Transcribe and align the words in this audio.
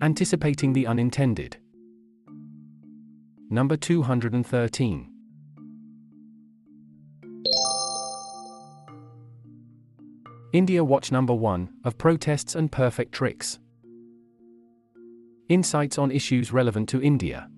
anticipating 0.00 0.72
the 0.72 0.86
unintended. 0.86 1.56
Number 3.50 3.76
213. 3.76 5.10
India 10.52 10.84
Watch 10.84 11.10
Number 11.10 11.34
1 11.34 11.68
of 11.84 11.98
Protests 11.98 12.54
and 12.54 12.70
Perfect 12.70 13.12
Tricks. 13.12 13.58
Insights 15.48 15.98
on 15.98 16.10
issues 16.10 16.52
relevant 16.52 16.88
to 16.90 17.02
India. 17.02 17.48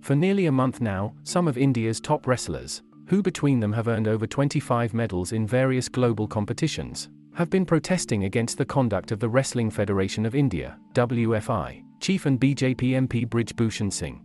For 0.00 0.16
nearly 0.16 0.46
a 0.46 0.52
month 0.52 0.80
now, 0.80 1.14
some 1.22 1.46
of 1.46 1.56
India's 1.56 2.00
top 2.00 2.26
wrestlers, 2.26 2.82
who 3.06 3.22
between 3.22 3.60
them 3.60 3.72
have 3.72 3.86
earned 3.88 4.08
over 4.08 4.26
25 4.26 4.92
medals 4.92 5.32
in 5.32 5.46
various 5.46 5.88
global 5.88 6.26
competitions, 6.26 7.08
have 7.34 7.48
been 7.48 7.64
protesting 7.64 8.24
against 8.24 8.58
the 8.58 8.64
conduct 8.64 9.10
of 9.10 9.18
the 9.18 9.28
Wrestling 9.28 9.70
Federation 9.70 10.26
of 10.26 10.34
India, 10.34 10.76
WFI, 10.92 11.82
chief 11.98 12.26
and 12.26 12.38
BJP 12.38 13.08
MP 13.08 13.26
Brij 13.26 13.54
Bhushan 13.56 13.90
Singh. 13.90 14.20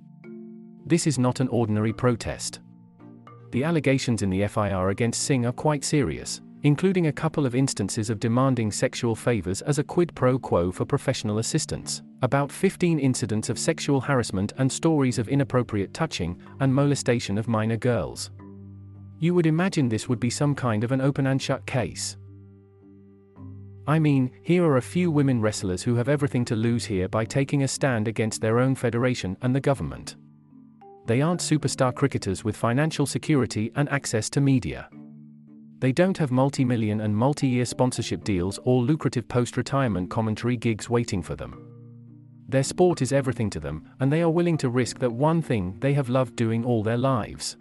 This 0.85 1.07
is 1.07 1.17
not 1.17 1.39
an 1.39 1.47
ordinary 1.47 1.93
protest. 1.93 2.59
The 3.51 3.63
allegations 3.63 4.23
in 4.23 4.29
the 4.29 4.45
FIR 4.47 4.89
against 4.89 5.23
Singh 5.23 5.45
are 5.45 5.53
quite 5.53 5.85
serious, 5.85 6.41
including 6.63 7.07
a 7.07 7.13
couple 7.13 7.45
of 7.45 7.55
instances 7.55 8.09
of 8.09 8.19
demanding 8.19 8.71
sexual 8.71 9.15
favors 9.15 9.61
as 9.61 9.79
a 9.79 9.83
quid 9.83 10.13
pro 10.13 10.37
quo 10.37 10.69
for 10.69 10.83
professional 10.83 11.37
assistance, 11.37 12.01
about 12.23 12.51
15 12.51 12.99
incidents 12.99 13.49
of 13.49 13.57
sexual 13.57 14.01
harassment 14.01 14.51
and 14.57 14.69
stories 14.69 15.17
of 15.17 15.29
inappropriate 15.29 15.93
touching 15.93 16.37
and 16.59 16.73
molestation 16.75 17.37
of 17.37 17.47
minor 17.47 17.77
girls. 17.77 18.31
You 19.19 19.33
would 19.33 19.45
imagine 19.45 19.87
this 19.87 20.09
would 20.09 20.19
be 20.19 20.29
some 20.29 20.53
kind 20.53 20.83
of 20.83 20.91
an 20.91 20.99
open 20.99 21.27
and 21.27 21.41
shut 21.41 21.65
case. 21.65 22.17
I 23.87 23.99
mean, 23.99 24.31
here 24.43 24.65
are 24.65 24.75
a 24.75 24.81
few 24.81 25.09
women 25.09 25.39
wrestlers 25.39 25.81
who 25.81 25.95
have 25.95 26.09
everything 26.09 26.43
to 26.45 26.57
lose 26.57 26.83
here 26.83 27.07
by 27.07 27.23
taking 27.23 27.63
a 27.63 27.67
stand 27.69 28.09
against 28.09 28.41
their 28.41 28.59
own 28.59 28.75
federation 28.75 29.37
and 29.41 29.55
the 29.55 29.61
government. 29.61 30.17
They 31.05 31.21
aren't 31.21 31.39
superstar 31.39 31.95
cricketers 31.95 32.43
with 32.43 32.57
financial 32.57 33.05
security 33.05 33.71
and 33.75 33.87
access 33.87 34.29
to 34.31 34.41
media. 34.41 34.89
They 35.79 35.93
don't 35.93 36.17
have 36.17 36.31
multi 36.31 36.65
million 36.65 36.99
and 36.99 37.15
multi 37.15 37.47
year 37.47 37.63
sponsorship 37.63 38.25
deals 38.25 38.59
or 38.65 38.81
lucrative 38.81 39.27
post 39.29 39.55
retirement 39.55 40.09
commentary 40.09 40.57
gigs 40.57 40.89
waiting 40.89 41.23
for 41.23 41.37
them. 41.37 41.63
Their 42.49 42.63
sport 42.63 43.01
is 43.01 43.13
everything 43.13 43.49
to 43.51 43.59
them, 43.59 43.89
and 44.01 44.11
they 44.11 44.21
are 44.21 44.29
willing 44.29 44.57
to 44.57 44.69
risk 44.69 44.99
that 44.99 45.11
one 45.11 45.41
thing 45.41 45.77
they 45.79 45.93
have 45.93 46.09
loved 46.09 46.35
doing 46.35 46.65
all 46.65 46.83
their 46.83 46.97
lives. 46.97 47.55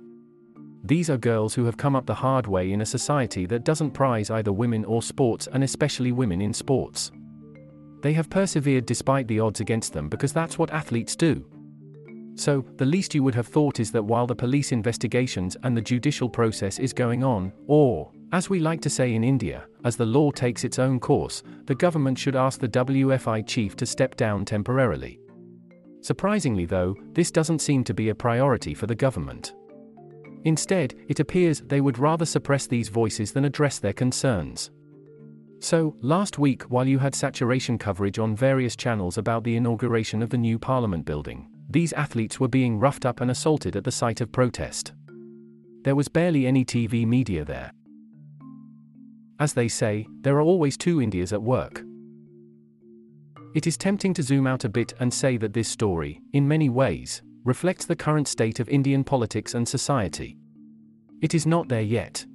These 0.86 1.10
are 1.10 1.18
girls 1.18 1.52
who 1.52 1.64
have 1.64 1.76
come 1.76 1.96
up 1.96 2.06
the 2.06 2.14
hard 2.14 2.46
way 2.46 2.70
in 2.70 2.80
a 2.80 2.86
society 2.86 3.44
that 3.46 3.64
doesn't 3.64 3.90
prize 3.90 4.30
either 4.30 4.52
women 4.52 4.84
or 4.84 5.02
sports 5.02 5.48
and 5.52 5.64
especially 5.64 6.12
women 6.12 6.40
in 6.40 6.52
sports. 6.52 7.10
They 8.02 8.12
have 8.12 8.30
persevered 8.30 8.86
despite 8.86 9.26
the 9.26 9.40
odds 9.40 9.58
against 9.58 9.92
them 9.92 10.08
because 10.08 10.32
that's 10.32 10.58
what 10.58 10.70
athletes 10.70 11.16
do. 11.16 11.44
So, 12.36 12.64
the 12.76 12.86
least 12.86 13.16
you 13.16 13.24
would 13.24 13.34
have 13.34 13.48
thought 13.48 13.80
is 13.80 13.90
that 13.90 14.04
while 14.04 14.28
the 14.28 14.36
police 14.36 14.70
investigations 14.70 15.56
and 15.64 15.76
the 15.76 15.82
judicial 15.82 16.28
process 16.28 16.78
is 16.78 16.92
going 16.92 17.24
on, 17.24 17.52
or, 17.66 18.12
as 18.30 18.48
we 18.48 18.60
like 18.60 18.80
to 18.82 18.90
say 18.90 19.14
in 19.14 19.24
India, 19.24 19.66
as 19.84 19.96
the 19.96 20.06
law 20.06 20.30
takes 20.30 20.62
its 20.62 20.78
own 20.78 21.00
course, 21.00 21.42
the 21.64 21.74
government 21.74 22.16
should 22.16 22.36
ask 22.36 22.60
the 22.60 22.68
WFI 22.68 23.44
chief 23.44 23.74
to 23.74 23.86
step 23.86 24.14
down 24.14 24.44
temporarily. 24.44 25.18
Surprisingly, 26.00 26.64
though, 26.64 26.94
this 27.12 27.32
doesn't 27.32 27.58
seem 27.58 27.82
to 27.82 27.94
be 27.94 28.10
a 28.10 28.14
priority 28.14 28.72
for 28.72 28.86
the 28.86 28.94
government. 28.94 29.54
Instead, 30.44 30.94
it 31.08 31.20
appears 31.20 31.60
they 31.60 31.80
would 31.80 31.98
rather 31.98 32.24
suppress 32.24 32.66
these 32.66 32.88
voices 32.88 33.32
than 33.32 33.44
address 33.44 33.78
their 33.78 33.92
concerns. 33.92 34.70
So, 35.58 35.96
last 36.00 36.38
week, 36.38 36.62
while 36.64 36.86
you 36.86 36.98
had 36.98 37.14
saturation 37.14 37.78
coverage 37.78 38.18
on 38.18 38.36
various 38.36 38.76
channels 38.76 39.18
about 39.18 39.42
the 39.42 39.56
inauguration 39.56 40.22
of 40.22 40.30
the 40.30 40.38
new 40.38 40.58
Parliament 40.58 41.04
building, 41.04 41.48
these 41.68 41.92
athletes 41.94 42.38
were 42.38 42.48
being 42.48 42.78
roughed 42.78 43.06
up 43.06 43.20
and 43.20 43.30
assaulted 43.30 43.74
at 43.74 43.84
the 43.84 43.90
site 43.90 44.20
of 44.20 44.30
protest. 44.30 44.92
There 45.82 45.96
was 45.96 46.08
barely 46.08 46.46
any 46.46 46.64
TV 46.64 47.06
media 47.06 47.44
there. 47.44 47.72
As 49.38 49.54
they 49.54 49.68
say, 49.68 50.06
there 50.20 50.36
are 50.36 50.42
always 50.42 50.76
two 50.76 51.00
Indias 51.02 51.32
at 51.32 51.42
work. 51.42 51.82
It 53.54 53.66
is 53.66 53.76
tempting 53.76 54.12
to 54.14 54.22
zoom 54.22 54.46
out 54.46 54.64
a 54.64 54.68
bit 54.68 54.94
and 55.00 55.12
say 55.12 55.36
that 55.38 55.52
this 55.52 55.68
story, 55.68 56.20
in 56.32 56.46
many 56.46 56.68
ways, 56.68 57.22
reflects 57.46 57.86
the 57.86 57.96
current 57.96 58.26
state 58.26 58.58
of 58.58 58.68
Indian 58.68 59.04
politics 59.04 59.54
and 59.54 59.66
society. 59.66 60.36
It 61.22 61.32
is 61.32 61.46
not 61.46 61.68
there 61.68 61.80
yet. 61.80 62.26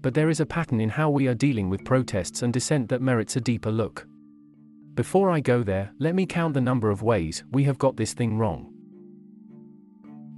But 0.00 0.14
there 0.14 0.30
is 0.30 0.40
a 0.40 0.46
pattern 0.46 0.80
in 0.80 0.88
how 0.88 1.10
we 1.10 1.28
are 1.28 1.34
dealing 1.34 1.68
with 1.68 1.84
protests 1.84 2.40
and 2.40 2.52
dissent 2.52 2.88
that 2.88 3.02
merits 3.02 3.36
a 3.36 3.40
deeper 3.42 3.70
look. 3.70 4.06
Before 4.94 5.30
I 5.30 5.40
go 5.40 5.62
there, 5.62 5.92
let 5.98 6.14
me 6.14 6.24
count 6.24 6.54
the 6.54 6.60
number 6.62 6.90
of 6.90 7.02
ways 7.02 7.44
we 7.52 7.64
have 7.64 7.78
got 7.78 7.96
this 7.96 8.14
thing 8.14 8.38
wrong. 8.38 8.72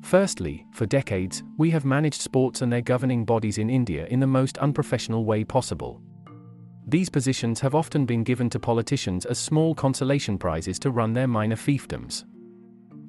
Firstly, 0.02 0.66
for 0.72 0.86
decades, 0.86 1.44
we 1.56 1.70
have 1.70 1.84
managed 1.84 2.20
sports 2.20 2.62
and 2.62 2.72
their 2.72 2.82
governing 2.82 3.24
bodies 3.24 3.58
in 3.58 3.70
India 3.70 4.06
in 4.06 4.18
the 4.18 4.26
most 4.26 4.58
unprofessional 4.58 5.24
way 5.24 5.44
possible. 5.44 6.02
These 6.86 7.08
positions 7.08 7.60
have 7.60 7.76
often 7.76 8.06
been 8.06 8.24
given 8.24 8.50
to 8.50 8.58
politicians 8.58 9.24
as 9.24 9.38
small 9.38 9.74
consolation 9.74 10.36
prizes 10.36 10.80
to 10.80 10.90
run 10.90 11.14
their 11.14 11.28
minor 11.28 11.56
fiefdoms. 11.56 12.24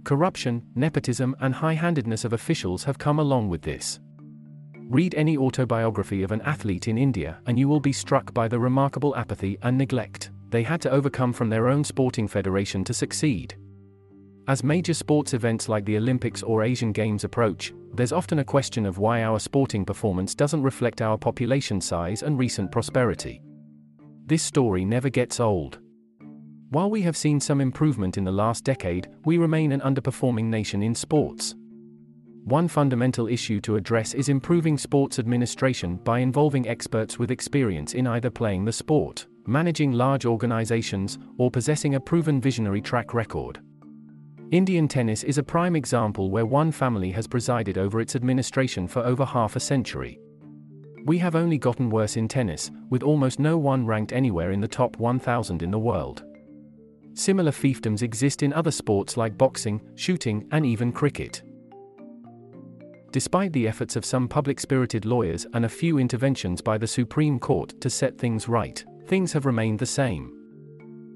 Corruption, 0.05 0.61
nepotism, 0.75 1.35
and 1.39 1.55
high 1.55 1.73
handedness 1.73 2.25
of 2.25 2.33
officials 2.33 2.83
have 2.83 2.99
come 2.99 3.17
along 3.17 3.49
with 3.49 3.63
this. 3.63 3.99
Read 4.87 5.15
any 5.15 5.35
autobiography 5.35 6.21
of 6.21 6.31
an 6.31 6.41
athlete 6.41 6.87
in 6.87 6.95
India 6.95 7.39
and 7.47 7.57
you 7.57 7.67
will 7.67 7.79
be 7.79 7.91
struck 7.91 8.31
by 8.31 8.47
the 8.47 8.59
remarkable 8.59 9.15
apathy 9.15 9.57
and 9.63 9.75
neglect 9.75 10.29
they 10.51 10.61
had 10.61 10.79
to 10.79 10.91
overcome 10.91 11.33
from 11.33 11.49
their 11.49 11.67
own 11.67 11.83
sporting 11.83 12.27
federation 12.27 12.83
to 12.83 12.93
succeed. 12.93 13.55
As 14.47 14.63
major 14.63 14.93
sports 14.93 15.33
events 15.33 15.67
like 15.67 15.85
the 15.85 15.97
Olympics 15.97 16.43
or 16.43 16.61
Asian 16.61 16.91
Games 16.91 17.23
approach, 17.23 17.73
there's 17.95 18.11
often 18.11 18.37
a 18.39 18.43
question 18.43 18.85
of 18.85 18.99
why 18.99 19.23
our 19.23 19.39
sporting 19.39 19.83
performance 19.83 20.35
doesn't 20.35 20.61
reflect 20.61 21.01
our 21.01 21.17
population 21.17 21.81
size 21.81 22.21
and 22.21 22.37
recent 22.37 22.71
prosperity. 22.71 23.41
This 24.27 24.43
story 24.43 24.85
never 24.85 25.09
gets 25.09 25.39
old. 25.39 25.79
While 26.75 26.89
we 26.89 27.03
have 27.03 27.15
seen 27.15 27.39
some 27.39 27.61
improvement 27.61 28.17
in 28.17 28.25
the 28.25 28.33
last 28.33 28.65
decade, 28.65 29.07
we 29.23 29.37
remain 29.37 29.71
an 29.71 29.79
underperforming 29.79 30.47
nation 30.47 30.83
in 30.83 30.93
sports. 30.93 31.55
One 32.43 32.67
fundamental 32.67 33.29
issue 33.29 33.61
to 33.61 33.77
address 33.77 34.13
is 34.13 34.27
improving 34.27 34.77
sports 34.77 35.17
administration 35.17 35.95
by 35.95 36.19
involving 36.19 36.67
experts 36.67 37.17
with 37.17 37.31
experience 37.31 37.93
in 37.93 38.07
either 38.07 38.29
playing 38.29 38.65
the 38.65 38.73
sport, 38.73 39.25
managing 39.47 39.93
large 39.93 40.25
organizations, 40.25 41.17
or 41.37 41.49
possessing 41.49 41.95
a 41.95 41.99
proven 42.01 42.41
visionary 42.41 42.81
track 42.81 43.13
record. 43.13 43.61
Indian 44.51 44.89
tennis 44.89 45.23
is 45.23 45.37
a 45.37 45.43
prime 45.43 45.77
example 45.77 46.29
where 46.29 46.45
one 46.45 46.73
family 46.73 47.11
has 47.11 47.25
presided 47.25 47.77
over 47.77 48.01
its 48.01 48.17
administration 48.17 48.85
for 48.85 48.99
over 48.99 49.23
half 49.23 49.55
a 49.55 49.61
century. 49.61 50.19
We 51.05 51.19
have 51.19 51.35
only 51.35 51.57
gotten 51.57 51.89
worse 51.89 52.17
in 52.17 52.27
tennis, 52.27 52.69
with 52.89 53.01
almost 53.01 53.39
no 53.39 53.57
one 53.57 53.85
ranked 53.85 54.11
anywhere 54.11 54.51
in 54.51 54.59
the 54.59 54.67
top 54.67 54.97
1,000 54.97 55.63
in 55.63 55.71
the 55.71 55.79
world. 55.79 56.25
Similar 57.15 57.51
fiefdoms 57.51 58.01
exist 58.01 58.43
in 58.43 58.51
other 58.51 58.71
sports 58.71 59.15
like 59.15 59.37
boxing, 59.37 59.81
shooting, 59.95 60.47
and 60.51 60.65
even 60.65 60.91
cricket. 60.91 61.41
Despite 63.11 63.53
the 63.53 63.69
efforts 63.69 63.95
of 63.95 64.03
some 64.03 64.27
public 64.27 64.59
spirited 64.59 65.05
lawyers 65.05 65.47
and 65.53 65.63
a 65.63 65.69
few 65.69 65.97
interventions 65.97 66.61
by 66.61 66.77
the 66.77 66.85
Supreme 66.85 67.39
Court 67.39 67.79
to 67.79 67.89
set 67.89 68.17
things 68.17 68.49
right, 68.49 68.83
things 69.07 69.31
have 69.31 69.45
remained 69.45 69.79
the 69.79 69.85
same. 69.85 70.33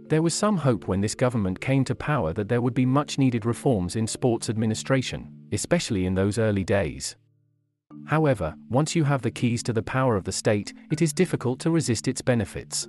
There 0.07 0.21
was 0.21 0.33
some 0.33 0.55
hope 0.55 0.87
when 0.87 1.01
this 1.01 1.13
government 1.13 1.59
came 1.59 1.83
to 1.83 1.93
power 1.93 2.31
that 2.31 2.47
there 2.47 2.61
would 2.61 2.73
be 2.73 2.85
much 2.85 3.17
needed 3.17 3.45
reforms 3.45 3.97
in 3.97 4.07
sports 4.07 4.49
administration, 4.49 5.29
especially 5.51 6.05
in 6.05 6.15
those 6.15 6.39
early 6.39 6.63
days. 6.63 7.17
However, 8.05 8.55
once 8.69 8.95
you 8.95 9.03
have 9.03 9.21
the 9.21 9.31
keys 9.31 9.61
to 9.63 9.73
the 9.73 9.83
power 9.83 10.15
of 10.15 10.23
the 10.23 10.31
state, 10.31 10.73
it 10.91 11.01
is 11.01 11.11
difficult 11.11 11.59
to 11.59 11.71
resist 11.71 12.07
its 12.07 12.21
benefits. 12.21 12.87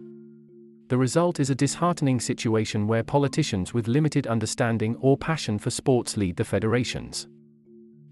The 0.90 0.98
result 0.98 1.38
is 1.38 1.50
a 1.50 1.54
disheartening 1.54 2.18
situation 2.18 2.88
where 2.88 3.04
politicians 3.04 3.72
with 3.72 3.86
limited 3.86 4.26
understanding 4.26 4.96
or 4.96 5.16
passion 5.16 5.56
for 5.56 5.70
sports 5.70 6.16
lead 6.16 6.36
the 6.36 6.44
federations. 6.44 7.28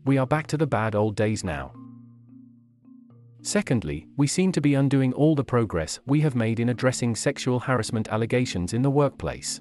We 0.04 0.16
are 0.16 0.28
back 0.28 0.46
to 0.46 0.56
the 0.56 0.69
bad 0.69 0.94
old 0.94 1.16
days 1.16 1.42
now. 1.42 1.72
Secondly, 3.42 4.06
we 4.16 4.28
seem 4.28 4.52
to 4.52 4.60
be 4.60 4.75
undoing 4.75 5.12
all 5.14 5.34
the 5.34 5.42
progress 5.42 5.98
we 6.06 6.20
have 6.20 6.36
made 6.36 6.60
in 6.60 6.69
addressing 6.69 7.16
sexual 7.16 7.58
harassment 7.58 8.06
allegations 8.10 8.72
in 8.72 8.82
the 8.82 8.90
workplace. 8.90 9.60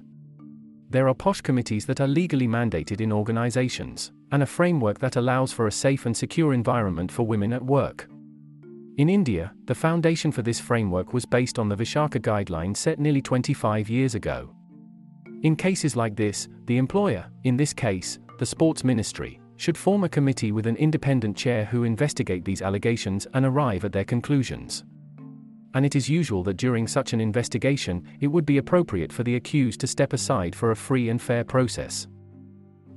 There 0.88 1.08
are 1.08 1.14
POSH 1.14 1.40
committees 1.40 1.86
that 1.86 2.00
are 2.00 2.06
legally 2.06 2.46
mandated 2.46 3.00
in 3.00 3.12
organizations, 3.12 4.12
and 4.30 4.44
a 4.44 4.46
framework 4.46 5.00
that 5.00 5.16
allows 5.16 5.52
for 5.52 5.66
a 5.66 5.72
safe 5.72 6.06
and 6.06 6.16
secure 6.16 6.54
environment 6.54 7.10
for 7.10 7.24
women 7.24 7.52
at 7.52 7.64
work. 7.64 8.08
In 8.98 9.08
India, 9.08 9.52
the 9.66 9.74
foundation 9.76 10.32
for 10.32 10.42
this 10.42 10.58
framework 10.58 11.12
was 11.12 11.24
based 11.24 11.60
on 11.60 11.68
the 11.68 11.76
Vishaka 11.76 12.18
guideline 12.18 12.76
set 12.76 12.98
nearly 12.98 13.22
25 13.22 13.88
years 13.88 14.16
ago. 14.16 14.50
In 15.42 15.54
cases 15.54 15.94
like 15.94 16.16
this, 16.16 16.48
the 16.66 16.78
employer, 16.78 17.24
in 17.44 17.56
this 17.56 17.72
case, 17.72 18.18
the 18.40 18.46
sports 18.46 18.82
ministry, 18.82 19.40
should 19.56 19.78
form 19.78 20.02
a 20.02 20.08
committee 20.08 20.50
with 20.50 20.66
an 20.66 20.74
independent 20.74 21.36
chair 21.36 21.64
who 21.64 21.84
investigate 21.84 22.44
these 22.44 22.60
allegations 22.60 23.28
and 23.34 23.46
arrive 23.46 23.84
at 23.84 23.92
their 23.92 24.04
conclusions. 24.04 24.84
and 25.74 25.84
it 25.84 25.94
is 25.94 26.08
usual 26.08 26.42
that 26.42 26.56
during 26.56 26.88
such 26.88 27.12
an 27.12 27.20
investigation, 27.20 28.02
it 28.20 28.26
would 28.26 28.46
be 28.46 28.58
appropriate 28.58 29.12
for 29.12 29.22
the 29.22 29.36
accused 29.36 29.78
to 29.78 29.86
step 29.86 30.12
aside 30.12 30.56
for 30.56 30.70
a 30.70 30.76
free 30.76 31.10
and 31.10 31.20
fair 31.20 31.44
process. 31.44 32.08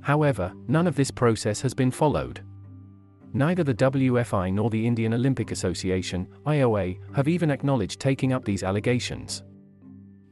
However, 0.00 0.52
none 0.66 0.86
of 0.86 0.96
this 0.96 1.10
process 1.10 1.60
has 1.60 1.74
been 1.74 1.90
followed. 1.90 2.40
Neither 3.34 3.64
the 3.64 3.74
WFI 3.74 4.52
nor 4.52 4.68
the 4.68 4.86
Indian 4.86 5.14
Olympic 5.14 5.50
Association, 5.52 6.28
IOA, 6.46 6.98
have 7.14 7.28
even 7.28 7.50
acknowledged 7.50 7.98
taking 7.98 8.32
up 8.32 8.44
these 8.44 8.62
allegations. 8.62 9.42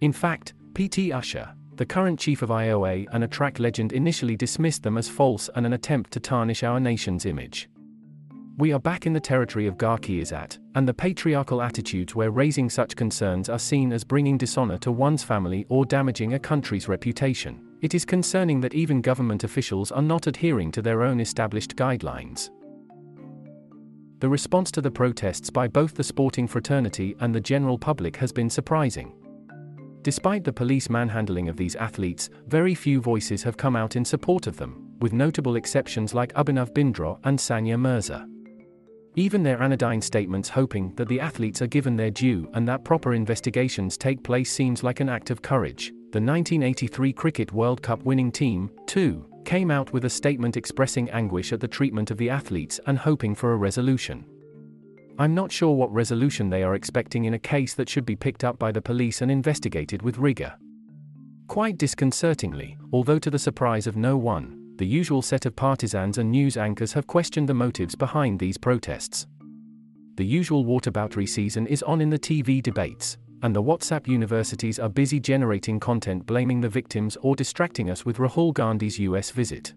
In 0.02 0.12
fact, 0.12 0.52
P.T. 0.74 1.10
Usha, 1.10 1.54
the 1.76 1.86
current 1.86 2.20
chief 2.20 2.42
of 2.42 2.50
IOA 2.50 3.06
and 3.12 3.24
a 3.24 3.28
track 3.28 3.58
legend 3.58 3.92
initially 3.92 4.36
dismissed 4.36 4.82
them 4.82 4.98
as 4.98 5.08
false 5.08 5.48
and 5.54 5.64
an 5.64 5.72
attempt 5.72 6.10
to 6.12 6.20
tarnish 6.20 6.62
our 6.62 6.78
nation's 6.78 7.24
image. 7.24 7.70
We 8.58 8.74
are 8.74 8.78
back 8.78 9.06
in 9.06 9.14
the 9.14 9.20
territory 9.20 9.66
of 9.66 9.78
Garkhiasat, 9.78 10.58
and 10.74 10.86
the 10.86 10.92
patriarchal 10.92 11.62
attitudes 11.62 12.14
where 12.14 12.30
raising 12.30 12.68
such 12.68 12.96
concerns 12.96 13.48
are 13.48 13.58
seen 13.58 13.90
as 13.90 14.04
bringing 14.04 14.36
dishonor 14.36 14.76
to 14.78 14.92
one's 14.92 15.24
family 15.24 15.64
or 15.70 15.86
damaging 15.86 16.34
a 16.34 16.38
country's 16.38 16.86
reputation. 16.86 17.66
It 17.80 17.94
is 17.94 18.04
concerning 18.04 18.60
that 18.60 18.74
even 18.74 19.00
government 19.00 19.44
officials 19.44 19.90
are 19.90 20.02
not 20.02 20.26
adhering 20.26 20.70
to 20.72 20.82
their 20.82 21.02
own 21.02 21.20
established 21.20 21.76
guidelines. 21.76 22.50
The 24.20 24.28
response 24.28 24.70
to 24.72 24.82
the 24.82 24.90
protests 24.90 25.48
by 25.48 25.66
both 25.66 25.94
the 25.94 26.04
sporting 26.04 26.46
fraternity 26.46 27.16
and 27.20 27.34
the 27.34 27.40
general 27.40 27.78
public 27.78 28.16
has 28.16 28.32
been 28.32 28.50
surprising. 28.50 29.14
Despite 30.02 30.44
the 30.44 30.52
police 30.52 30.90
manhandling 30.90 31.48
of 31.48 31.56
these 31.56 31.74
athletes, 31.74 32.28
very 32.46 32.74
few 32.74 33.00
voices 33.00 33.42
have 33.42 33.56
come 33.56 33.76
out 33.76 33.96
in 33.96 34.04
support 34.04 34.46
of 34.46 34.58
them, 34.58 34.94
with 35.00 35.14
notable 35.14 35.56
exceptions 35.56 36.12
like 36.12 36.34
Abhinav 36.34 36.74
Bindra 36.74 37.18
and 37.24 37.38
Sania 37.38 37.80
Mirza. 37.80 38.28
Even 39.16 39.42
their 39.42 39.62
anodyne 39.62 40.02
statements 40.02 40.50
hoping 40.50 40.94
that 40.96 41.08
the 41.08 41.20
athletes 41.20 41.62
are 41.62 41.66
given 41.66 41.96
their 41.96 42.10
due 42.10 42.46
and 42.52 42.68
that 42.68 42.84
proper 42.84 43.14
investigations 43.14 43.96
take 43.96 44.22
place 44.22 44.52
seems 44.52 44.82
like 44.82 45.00
an 45.00 45.08
act 45.08 45.30
of 45.30 45.40
courage. 45.40 45.88
The 46.12 46.20
1983 46.20 47.14
Cricket 47.14 47.52
World 47.52 47.80
Cup 47.80 48.02
winning 48.02 48.30
team, 48.30 48.70
too, 48.86 49.29
came 49.44 49.70
out 49.70 49.92
with 49.92 50.04
a 50.04 50.10
statement 50.10 50.56
expressing 50.56 51.10
anguish 51.10 51.52
at 51.52 51.60
the 51.60 51.68
treatment 51.68 52.10
of 52.10 52.18
the 52.18 52.30
athletes 52.30 52.80
and 52.86 52.98
hoping 52.98 53.34
for 53.34 53.52
a 53.52 53.56
resolution. 53.56 54.24
I'm 55.18 55.34
not 55.34 55.52
sure 55.52 55.74
what 55.74 55.92
resolution 55.92 56.48
they 56.48 56.62
are 56.62 56.74
expecting 56.74 57.24
in 57.24 57.34
a 57.34 57.38
case 57.38 57.74
that 57.74 57.88
should 57.88 58.06
be 58.06 58.16
picked 58.16 58.44
up 58.44 58.58
by 58.58 58.72
the 58.72 58.80
police 58.80 59.20
and 59.20 59.30
investigated 59.30 60.02
with 60.02 60.18
rigor. 60.18 60.54
Quite 61.48 61.78
disconcertingly, 61.78 62.78
although 62.92 63.18
to 63.18 63.30
the 63.30 63.38
surprise 63.38 63.86
of 63.86 63.96
no 63.96 64.16
one, 64.16 64.74
the 64.76 64.86
usual 64.86 65.20
set 65.20 65.44
of 65.44 65.54
partisans 65.56 66.16
and 66.16 66.30
news 66.30 66.56
anchors 66.56 66.92
have 66.94 67.06
questioned 67.06 67.48
the 67.48 67.54
motives 67.54 67.94
behind 67.94 68.38
these 68.38 68.56
protests. 68.56 69.26
The 70.16 70.24
usual 70.24 70.64
whataboutery 70.64 71.28
season 71.28 71.66
is 71.66 71.82
on 71.82 72.00
in 72.00 72.08
the 72.08 72.18
TV 72.18 72.62
debates, 72.62 73.18
and 73.42 73.54
the 73.54 73.62
WhatsApp 73.62 74.06
universities 74.06 74.78
are 74.78 74.88
busy 74.88 75.18
generating 75.18 75.80
content 75.80 76.26
blaming 76.26 76.60
the 76.60 76.68
victims 76.68 77.16
or 77.22 77.34
distracting 77.34 77.90
us 77.90 78.04
with 78.04 78.18
Rahul 78.18 78.52
Gandhi's 78.52 78.98
US 78.98 79.30
visit. 79.30 79.74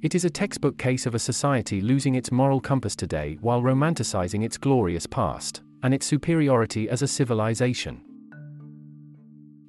It 0.00 0.14
is 0.14 0.24
a 0.24 0.30
textbook 0.30 0.78
case 0.78 1.06
of 1.06 1.14
a 1.14 1.18
society 1.18 1.80
losing 1.80 2.14
its 2.14 2.30
moral 2.30 2.60
compass 2.60 2.94
today 2.94 3.36
while 3.40 3.62
romanticizing 3.62 4.44
its 4.44 4.56
glorious 4.56 5.06
past, 5.06 5.62
and 5.82 5.92
its 5.92 6.06
superiority 6.06 6.88
as 6.88 7.02
a 7.02 7.08
civilization. 7.08 8.00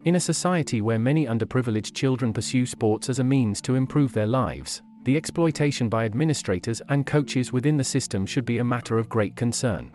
In 0.06 0.16
a 0.16 0.20
society 0.20 0.82
where 0.82 1.00
many 1.00 1.26
underprivileged 1.26 1.94
children 1.94 2.32
pursue 2.32 2.66
sports 2.66 3.10
as 3.10 3.20
a 3.20 3.24
means 3.24 3.60
to 3.62 3.76
improve 3.76 4.14
their 4.14 4.28
lives, 4.28 4.82
the 5.04 5.18
exploitation 5.18 5.90
by 5.90 6.06
administrators 6.06 6.82
and 6.90 7.06
coaches 7.06 7.52
within 7.52 7.78
the 7.78 7.84
system 7.84 8.26
should 8.26 8.46
be 8.46 8.60
a 8.60 8.64
matter 8.64 8.98
of 8.98 9.10
great 9.10 9.36
concern. 9.36 9.92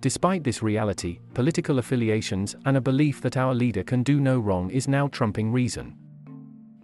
Despite 0.00 0.44
this 0.44 0.62
reality, 0.62 1.20
political 1.32 1.78
affiliations 1.78 2.54
and 2.66 2.76
a 2.76 2.80
belief 2.80 3.20
that 3.22 3.36
our 3.36 3.54
leader 3.54 3.82
can 3.82 4.02
do 4.02 4.20
no 4.20 4.38
wrong 4.38 4.70
is 4.70 4.88
now 4.88 5.08
trumping 5.08 5.50
reason. 5.50 5.96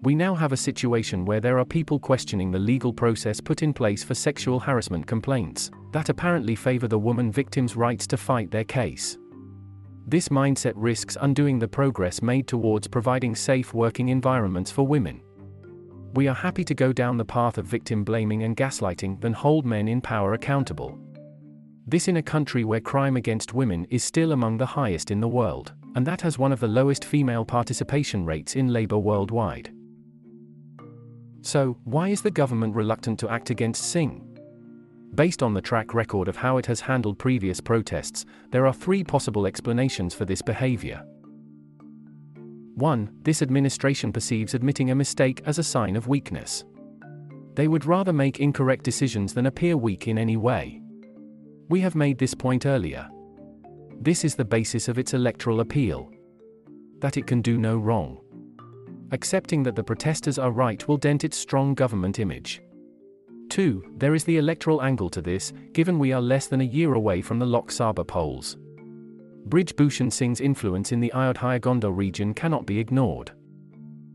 We 0.03 0.15
now 0.15 0.35
have 0.35 0.53
a 0.53 0.57
situation 0.57 1.25
where 1.25 1.41
there 1.41 1.59
are 1.59 1.65
people 1.65 2.01
questioning 2.01 2.51
the 2.51 2.59
legal 2.59 2.93
process 2.93 3.41
put 3.41 3.63
in 3.63 3.73
place 3.73 4.03
for 4.03 4.15
sexual 4.15 4.59
harassment 4.59 5.07
complaints, 5.07 5.71
that 5.93 6.09
apparently 6.09 6.57
favor 6.57 6.89
the 6.89 6.99
woman 6.99 7.31
victim's 7.31 7.77
rights 7.77 8.07
to 8.09 8.17
fight 8.17 8.51
their 8.51 8.65
case. 8.65 9.19
This 10.07 10.29
mindset 10.31 10.73
risks 10.75 11.17
undoing 11.21 11.59
the 11.61 11.69
progress 11.69 12.23
made 12.23 12.49
towards 12.49 12.89
providing 12.89 13.37
safe 13.37 13.73
working 13.73 14.09
environments 14.09 14.73
for 14.73 14.85
women. 14.85 15.23
We 16.15 16.27
are 16.27 16.35
happy 16.35 16.65
to 16.65 16.75
go 16.75 16.93
down 16.93 17.17
the 17.17 17.25
path 17.25 17.57
of 17.57 17.67
victim 17.67 18.03
blaming 18.03 18.43
and 18.43 18.57
gaslighting 18.57 19.21
than 19.21 19.33
hold 19.33 19.65
men 19.65 19.87
in 19.87 20.01
power 20.01 20.35
accountable. 20.35 20.99
This 21.87 22.09
in 22.09 22.17
a 22.17 22.23
country 22.23 22.65
where 22.65 22.81
crime 22.81 23.17
against 23.17 23.55
women 23.55 23.87
is 23.91 24.05
still 24.05 24.33
among 24.33 24.59
the 24.59 24.67
highest 24.67 25.11
in 25.11 25.21
the 25.21 25.29
world, 25.29 25.73
and 25.95 26.07
that 26.07 26.21
has 26.21 26.39
one 26.39 26.53
of 26.53 26.61
the 26.61 26.69
lowest 26.69 27.05
female 27.05 27.45
participation 27.45 28.25
rates 28.25 28.55
in 28.55 28.69
labor 28.69 28.99
worldwide. 28.99 29.73
So, 31.41 31.77
why 31.85 32.09
is 32.09 32.23
the 32.23 32.31
government 32.31 32.77
reluctant 32.77 33.19
to 33.21 33.29
act 33.29 33.51
against 33.51 33.91
Singh? 33.91 34.29
Based 35.17 35.43
on 35.43 35.55
the 35.55 35.61
track 35.61 35.93
record 35.93 36.29
of 36.29 36.37
how 36.37 36.57
it 36.57 36.67
has 36.67 36.81
handled 36.81 37.19
previous 37.19 37.61
protests, 37.61 38.25
there 38.51 38.67
are 38.67 38.73
three 38.73 39.03
possible 39.03 39.47
explanations 39.47 40.15
for 40.15 40.25
this 40.25 40.41
behavior. 40.41 41.05
1. 42.77 43.11
This 43.23 43.43
administration 43.43 44.13
perceives 44.13 44.55
admitting 44.55 44.91
a 44.91 44.95
mistake 44.95 45.43
as 45.45 45.59
a 45.59 45.63
sign 45.63 45.97
of 45.97 46.09
weakness. 46.09 46.65
They 47.55 47.69
would 47.69 47.85
rather 47.85 48.13
make 48.13 48.41
incorrect 48.41 48.85
decisions 48.85 49.35
than 49.35 49.47
appear 49.47 49.77
weak 49.77 50.09
in 50.09 50.17
any 50.17 50.37
way. 50.37 50.82
We 51.69 51.81
have 51.81 51.95
made 51.95 52.19
this 52.19 52.35
point 52.35 52.67
earlier. 52.67 53.09
This 54.01 54.25
is 54.25 54.35
the 54.35 54.45
basis 54.45 54.89
of 54.89 54.99
its 54.99 55.15
electoral 55.15 55.61
appeal. 55.61 56.11
That 57.01 57.17
it 57.17 57.27
can 57.27 57.43
do 57.43 57.59
no 57.59 57.77
wrong 57.77 58.23
accepting 59.13 59.63
that 59.63 59.77
the 59.77 59.85
protesters 59.85 60.39
are 60.39 60.51
right 60.51 60.89
will 60.89 60.97
dent 60.97 61.23
its 61.23 61.37
strong 61.37 61.75
government 61.75 62.19
image. 62.19 62.63
2. 63.51 63.95
There 63.99 64.15
is 64.15 64.25
the 64.25 64.39
electoral 64.39 64.83
angle 64.83 65.11
to 65.11 65.21
this, 65.21 65.53
given 65.73 65.99
we 65.99 66.13
are 66.13 66.23
less 66.23 66.47
than 66.47 66.63
a 66.63 66.65
year 66.65 66.95
away 66.95 67.21
from 67.21 67.39
the 67.39 67.47
Lok 67.47 67.69
Sabha 67.69 68.07
polls. 68.07 68.57
Brij 69.49 69.75
Bhushan 69.77 70.11
Singh's 70.11 70.41
influence 70.41 70.93
in 70.93 71.01
the 71.01 71.13
Ayodhya 71.13 71.61
Gonda 71.61 71.95
region 71.95 72.33
cannot 72.33 72.65
be 72.65 72.79
ignored. 72.79 73.33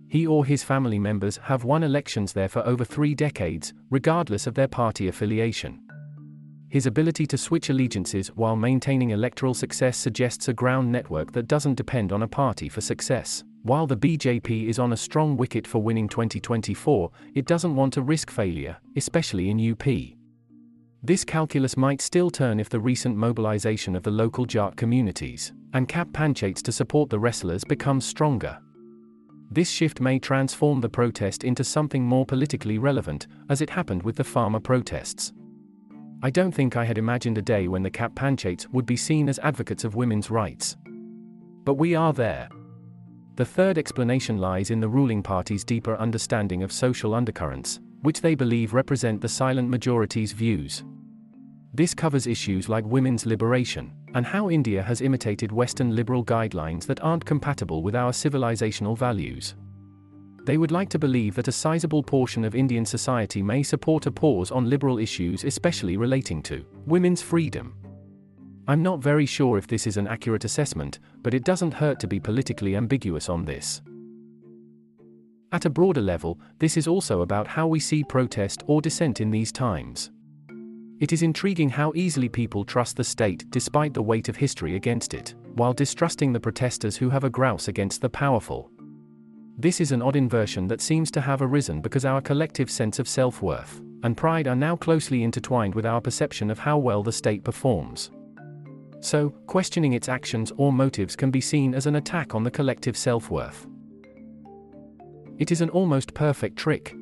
He 0.09 0.25
or 0.25 0.45
his 0.45 0.63
family 0.63 0.97
members 0.97 1.37
have 1.37 1.65
won 1.65 1.83
elections 1.83 2.33
there 2.33 2.47
for 2.47 2.65
over 2.65 2.83
three 2.83 3.13
decades, 3.13 3.73
regardless 3.91 4.47
of 4.47 4.55
their 4.55 4.67
party 4.67 5.09
affiliation. 5.09 5.81
His 6.69 6.85
ability 6.85 7.25
to 7.27 7.37
switch 7.37 7.69
allegiances 7.69 8.27
while 8.35 8.57
maintaining 8.57 9.11
electoral 9.11 9.53
success 9.53 9.97
suggests 9.97 10.49
a 10.49 10.53
ground 10.53 10.91
network 10.91 11.31
that 11.31 11.47
doesn't 11.47 11.75
depend 11.75 12.11
on 12.11 12.23
a 12.23 12.27
party 12.27 12.67
for 12.67 12.81
success. 12.81 13.43
While 13.63 13.87
the 13.87 13.95
BJP 13.95 14.67
is 14.67 14.77
on 14.77 14.91
a 14.91 14.97
strong 14.97 15.37
wicket 15.37 15.65
for 15.65 15.81
winning 15.81 16.09
2024, 16.09 17.09
it 17.35 17.45
doesn't 17.45 17.75
want 17.75 17.93
to 17.93 18.01
risk 18.01 18.29
failure, 18.29 18.77
especially 18.97 19.49
in 19.49 19.71
UP. 19.71 19.85
This 21.03 21.23
calculus 21.23 21.77
might 21.77 22.01
still 22.01 22.29
turn 22.29 22.59
if 22.59 22.69
the 22.69 22.79
recent 22.79 23.15
mobilization 23.15 23.95
of 23.95 24.03
the 24.03 24.11
local 24.11 24.45
Jat 24.45 24.75
communities 24.75 25.53
and 25.73 25.87
Khap 25.87 26.09
panchayats 26.09 26.61
to 26.63 26.71
support 26.71 27.09
the 27.09 27.19
wrestlers 27.19 27.63
becomes 27.63 28.05
stronger. 28.05 28.57
This 29.51 29.69
shift 29.69 30.01
may 30.01 30.19
transform 30.19 30.81
the 30.81 30.89
protest 30.89 31.45
into 31.45 31.63
something 31.63 32.03
more 32.03 32.25
politically 32.25 32.77
relevant, 32.77 33.27
as 33.49 33.61
it 33.61 33.69
happened 33.69 34.03
with 34.03 34.17
the 34.17 34.23
farmer 34.23 34.59
protests. 34.59 35.31
I 36.23 36.31
don't 36.31 36.51
think 36.51 36.75
I 36.75 36.83
had 36.83 36.97
imagined 36.97 37.37
a 37.37 37.43
day 37.43 37.67
when 37.67 37.83
the 37.83 37.91
Khap 37.91 38.15
panchayats 38.15 38.67
would 38.71 38.87
be 38.87 38.97
seen 38.97 39.29
as 39.29 39.37
advocates 39.39 39.83
of 39.83 39.93
women's 39.93 40.31
rights. 40.31 40.75
But 41.63 41.75
we 41.75 41.93
are 41.93 42.11
there. 42.11 42.49
The 43.35 43.45
third 43.45 43.77
explanation 43.77 44.39
lies 44.39 44.71
in 44.71 44.79
the 44.79 44.89
ruling 44.89 45.21
party's 45.21 45.63
deeper 45.63 45.95
understanding 45.97 46.63
of 46.63 46.71
social 46.71 47.13
undercurrents, 47.13 47.79
which 48.01 48.21
they 48.21 48.33
believe 48.33 48.73
represent 48.73 49.21
the 49.21 49.29
silent 49.29 49.69
majority's 49.69 50.31
views. 50.31 50.83
This 51.71 51.93
covers 51.93 52.25
issues 52.25 52.67
like 52.67 52.85
women's 52.85 53.27
liberation, 53.27 53.93
and 54.15 54.25
how 54.25 54.49
India 54.49 54.81
has 54.81 55.01
imitated 55.01 55.51
Western 55.51 55.95
liberal 55.95 56.25
guidelines 56.25 56.87
that 56.87 57.03
aren't 57.03 57.25
compatible 57.25 57.83
with 57.83 57.95
our 57.95 58.11
civilizational 58.11 58.97
values. 58.97 59.53
They 60.47 60.57
would 60.57 60.71
like 60.71 60.87
to 60.91 60.97
believe 60.97 61.35
that 61.35 61.49
a 61.49 61.51
sizable 61.51 62.01
portion 62.01 62.45
of 62.45 62.55
Indian 62.55 62.85
society 62.85 63.43
may 63.43 63.63
support 63.63 64.05
a 64.05 64.11
pause 64.11 64.49
on 64.49 64.69
liberal 64.69 64.97
issues, 64.97 65.43
especially 65.43 65.97
relating 65.97 66.41
to 66.43 66.65
women's 66.85 67.21
freedom. 67.21 67.75
I'm 68.65 68.81
not 68.81 69.03
very 69.03 69.25
sure 69.25 69.57
if 69.57 69.67
this 69.67 69.85
is 69.85 69.97
an 69.97 70.07
accurate 70.07 70.45
assessment, 70.45 70.99
but 71.21 71.33
it 71.33 71.43
doesn't 71.43 71.73
hurt 71.73 71.99
to 71.99 72.07
be 72.07 72.21
politically 72.21 72.77
ambiguous 72.77 73.27
on 73.27 73.43
this. 73.43 73.81
At 75.51 75.65
a 75.65 75.69
broader 75.69 75.99
level, 75.99 76.39
this 76.59 76.77
is 76.77 76.87
also 76.87 77.23
about 77.23 77.45
how 77.45 77.67
we 77.67 77.81
see 77.81 78.05
protest 78.05 78.63
or 78.67 78.81
dissent 78.81 79.19
in 79.19 79.29
these 79.29 79.51
times. 79.51 80.11
It 81.01 81.11
is 81.11 81.23
intriguing 81.23 81.67
how 81.67 81.91
easily 81.93 82.29
people 82.29 82.63
trust 82.63 82.95
the 82.95 83.03
state 83.03 83.43
despite 83.49 83.93
the 83.93 84.01
weight 84.01 84.29
of 84.29 84.37
history 84.37 84.77
against 84.77 85.13
it, 85.13 85.35
while 85.55 85.73
distrusting 85.73 86.31
the 86.31 86.39
protesters 86.39 86.95
who 86.95 87.09
have 87.09 87.25
a 87.25 87.29
grouse 87.29 87.67
against 87.67 87.99
the 87.99 88.09
powerful. 88.09 88.71
This 89.59 89.81
is 89.81 89.91
an 89.91 90.03
odd 90.03 90.15
inversion 90.15 90.67
that 90.67 90.81
seems 90.81 91.09
to 91.09 91.21
have 91.21 91.41
arisen 91.41 91.81
because 91.81 92.05
our 92.05 92.21
collective 92.21 92.69
sense 92.69 92.99
of 92.99 93.07
self 93.07 93.41
worth 93.41 93.81
and 94.03 94.15
pride 94.15 94.47
are 94.47 94.55
now 94.55 94.75
closely 94.75 95.23
intertwined 95.23 95.73
with 95.73 95.83
our 95.83 95.99
perception 95.99 96.51
of 96.51 96.59
how 96.59 96.77
well 96.77 97.01
the 97.01 97.11
state 97.11 97.43
performs. 97.43 98.11
So, 98.99 99.31
questioning 99.47 99.93
its 99.93 100.09
actions 100.09 100.51
or 100.57 100.71
motives 100.71 101.15
can 101.15 101.31
be 101.31 101.41
seen 101.41 101.73
as 101.73 101.87
an 101.87 101.95
attack 101.95 102.35
on 102.35 102.43
the 102.43 102.51
collective 102.51 102.95
self 102.95 103.31
worth. 103.31 103.65
It 105.39 105.51
is 105.51 105.61
an 105.61 105.71
almost 105.71 106.13
perfect 106.13 106.55
trick. 106.55 106.93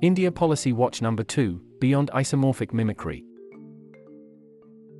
India 0.00 0.30
Policy 0.30 0.72
Watch 0.72 1.02
Number 1.02 1.24
2 1.24 1.60
Beyond 1.80 2.12
Isomorphic 2.14 2.72
Mimicry. 2.72 3.24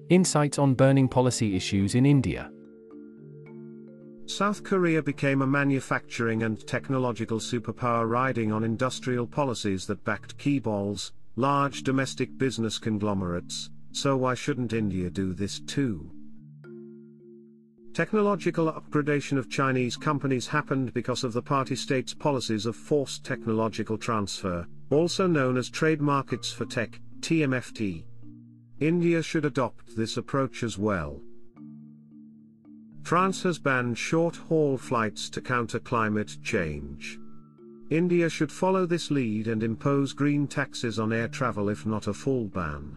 Insights 0.09 0.59
on 0.59 0.75
burning 0.75 1.07
policy 1.09 1.55
issues 1.55 1.95
in 1.95 2.05
India. 2.05 2.51
South 4.31 4.63
Korea 4.63 5.03
became 5.03 5.43
a 5.43 5.47
manufacturing 5.47 6.45
and 6.45 6.65
technological 6.65 7.41
superpower 7.41 8.09
riding 8.09 8.53
on 8.53 8.63
industrial 8.63 9.27
policies 9.27 9.87
that 9.87 10.05
backed 10.05 10.39
chaebols, 10.39 11.11
large 11.35 11.83
domestic 11.83 12.39
business 12.39 12.79
conglomerates, 12.79 13.71
so 13.91 14.17
why 14.17 14.35
shouldn't 14.35 14.73
India 14.73 15.11
do 15.11 15.35
this 15.35 15.59
too? 15.59 16.09
Technological 17.93 18.73
upgradation 18.73 19.37
of 19.37 19.51
Chinese 19.51 19.97
companies 19.97 20.47
happened 20.47 20.95
because 20.95 21.25
of 21.25 21.33
the 21.33 21.43
party 21.43 21.75
state's 21.75 22.15
policies 22.15 22.67
of 22.67 22.77
forced 22.77 23.25
technological 23.25 23.99
transfer, 23.99 24.65
also 24.91 25.27
known 25.27 25.57
as 25.57 25.69
trade 25.69 26.01
markets 26.01 26.53
for 26.53 26.67
tech, 26.67 27.01
TMFT. 27.19 28.05
India 28.79 29.25
should 29.25 29.45
adopt 29.45 29.97
this 29.97 30.17
approach 30.17 30.63
as 30.63 30.79
well. 30.79 31.21
France 33.03 33.43
has 33.43 33.59
banned 33.59 33.99
short-haul 33.99 34.77
flights 34.77 35.29
to 35.31 35.41
counter 35.41 35.79
climate 35.79 36.37
change. 36.43 37.19
India 37.91 38.29
should 38.29 38.53
follow 38.53 38.87
this 38.87 39.11
lead 39.11 39.49
and 39.49 39.63
impose 39.63 40.13
green 40.13 40.47
taxes 40.47 40.99
on 41.01 41.13
air 41.13 41.27
travel 41.27 41.69
if 41.69 41.87
not 41.87 42.07
a 42.07 42.15
full 42.15 42.47
ban. 42.47 42.97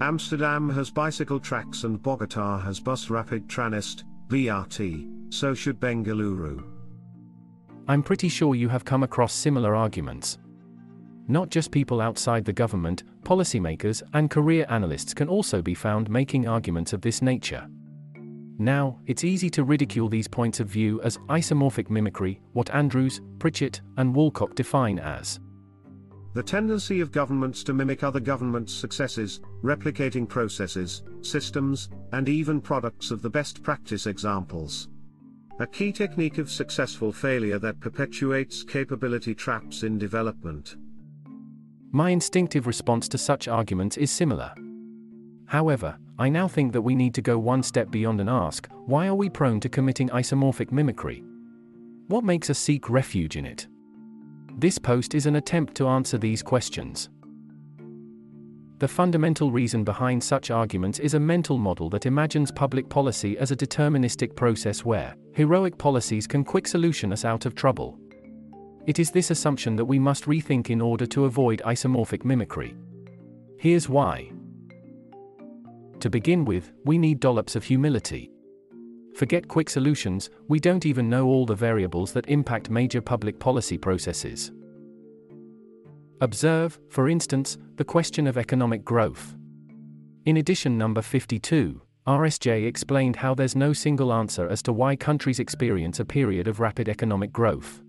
Amsterdam 0.00 0.68
has 0.70 0.90
bicycle 0.90 1.38
tracks 1.38 1.84
and 1.84 2.02
Bogota 2.02 2.58
has 2.58 2.80
bus 2.80 3.10
rapid 3.10 3.48
transit, 3.48 4.02
BRT, 4.28 5.32
so 5.32 5.54
should 5.54 5.78
Bengaluru. 5.78 6.64
I'm 7.86 8.02
pretty 8.02 8.28
sure 8.28 8.56
you 8.56 8.68
have 8.68 8.84
come 8.84 9.04
across 9.04 9.32
similar 9.32 9.76
arguments. 9.76 10.38
Not 11.28 11.50
just 11.50 11.70
people 11.70 12.00
outside 12.00 12.44
the 12.44 12.52
government, 12.52 13.04
policymakers 13.22 14.02
and 14.12 14.28
career 14.28 14.66
analysts 14.68 15.14
can 15.14 15.28
also 15.28 15.62
be 15.62 15.74
found 15.74 16.10
making 16.10 16.48
arguments 16.48 16.92
of 16.92 17.00
this 17.00 17.22
nature. 17.22 17.68
Now, 18.58 19.00
it's 19.06 19.24
easy 19.24 19.50
to 19.50 19.64
ridicule 19.64 20.08
these 20.08 20.28
points 20.28 20.60
of 20.60 20.68
view 20.68 21.00
as 21.02 21.18
isomorphic 21.28 21.90
mimicry, 21.90 22.40
what 22.52 22.70
Andrews, 22.70 23.20
Pritchett, 23.38 23.80
and 23.96 24.14
Woolcock 24.14 24.54
define 24.54 24.98
as 24.98 25.40
the 26.34 26.42
tendency 26.42 27.00
of 27.00 27.12
governments 27.12 27.62
to 27.62 27.72
mimic 27.72 28.02
other 28.02 28.18
governments' 28.18 28.74
successes, 28.74 29.40
replicating 29.62 30.28
processes, 30.28 31.04
systems, 31.22 31.88
and 32.10 32.28
even 32.28 32.60
products 32.60 33.12
of 33.12 33.22
the 33.22 33.30
best 33.30 33.62
practice 33.62 34.06
examples. 34.06 34.88
A 35.60 35.66
key 35.66 35.92
technique 35.92 36.38
of 36.38 36.50
successful 36.50 37.12
failure 37.12 37.60
that 37.60 37.78
perpetuates 37.78 38.64
capability 38.64 39.32
traps 39.32 39.84
in 39.84 39.96
development. 39.96 40.74
My 41.92 42.10
instinctive 42.10 42.66
response 42.66 43.08
to 43.10 43.18
such 43.18 43.46
arguments 43.46 43.96
is 43.96 44.10
similar. 44.10 44.52
However, 45.46 45.96
I 46.18 46.28
now 46.28 46.46
think 46.46 46.72
that 46.72 46.82
we 46.82 46.94
need 46.94 47.14
to 47.14 47.22
go 47.22 47.38
one 47.38 47.62
step 47.62 47.90
beyond 47.90 48.20
and 48.20 48.30
ask 48.30 48.68
why 48.86 49.08
are 49.08 49.14
we 49.14 49.28
prone 49.28 49.58
to 49.60 49.68
committing 49.68 50.08
isomorphic 50.10 50.70
mimicry? 50.70 51.24
What 52.06 52.22
makes 52.22 52.50
us 52.50 52.58
seek 52.58 52.88
refuge 52.88 53.36
in 53.36 53.44
it? 53.44 53.66
This 54.56 54.78
post 54.78 55.14
is 55.14 55.26
an 55.26 55.36
attempt 55.36 55.74
to 55.76 55.88
answer 55.88 56.16
these 56.16 56.42
questions. 56.42 57.08
The 58.78 58.86
fundamental 58.86 59.50
reason 59.50 59.82
behind 59.82 60.22
such 60.22 60.50
arguments 60.50 61.00
is 61.00 61.14
a 61.14 61.20
mental 61.20 61.58
model 61.58 61.88
that 61.90 62.06
imagines 62.06 62.52
public 62.52 62.88
policy 62.88 63.36
as 63.38 63.50
a 63.50 63.56
deterministic 63.56 64.36
process 64.36 64.84
where 64.84 65.16
heroic 65.32 65.78
policies 65.78 66.26
can 66.26 66.44
quick 66.44 66.68
solution 66.68 67.12
us 67.12 67.24
out 67.24 67.46
of 67.46 67.54
trouble. 67.54 67.98
It 68.86 68.98
is 68.98 69.10
this 69.10 69.30
assumption 69.30 69.74
that 69.76 69.84
we 69.84 69.98
must 69.98 70.24
rethink 70.24 70.70
in 70.70 70.80
order 70.80 71.06
to 71.06 71.24
avoid 71.24 71.62
isomorphic 71.64 72.24
mimicry. 72.24 72.76
Here's 73.58 73.88
why. 73.88 74.30
To 76.04 76.10
begin 76.10 76.44
with, 76.44 76.70
we 76.84 76.98
need 76.98 77.18
dollops 77.18 77.56
of 77.56 77.64
humility. 77.64 78.30
Forget 79.16 79.48
quick 79.48 79.70
solutions, 79.70 80.28
we 80.48 80.60
don't 80.60 80.84
even 80.84 81.08
know 81.08 81.24
all 81.24 81.46
the 81.46 81.54
variables 81.54 82.12
that 82.12 82.28
impact 82.28 82.68
major 82.68 83.00
public 83.00 83.38
policy 83.38 83.78
processes. 83.78 84.52
Observe, 86.20 86.78
for 86.90 87.08
instance, 87.08 87.56
the 87.76 87.86
question 87.86 88.26
of 88.26 88.36
economic 88.36 88.84
growth. 88.84 89.34
In 90.26 90.36
edition 90.36 90.76
number 90.76 91.00
52, 91.00 91.80
RSJ 92.06 92.66
explained 92.66 93.16
how 93.16 93.34
there's 93.34 93.56
no 93.56 93.72
single 93.72 94.12
answer 94.12 94.46
as 94.46 94.62
to 94.64 94.74
why 94.74 94.96
countries 94.96 95.38
experience 95.38 96.00
a 96.00 96.04
period 96.04 96.48
of 96.48 96.60
rapid 96.60 96.90
economic 96.90 97.32
growth. 97.32 97.82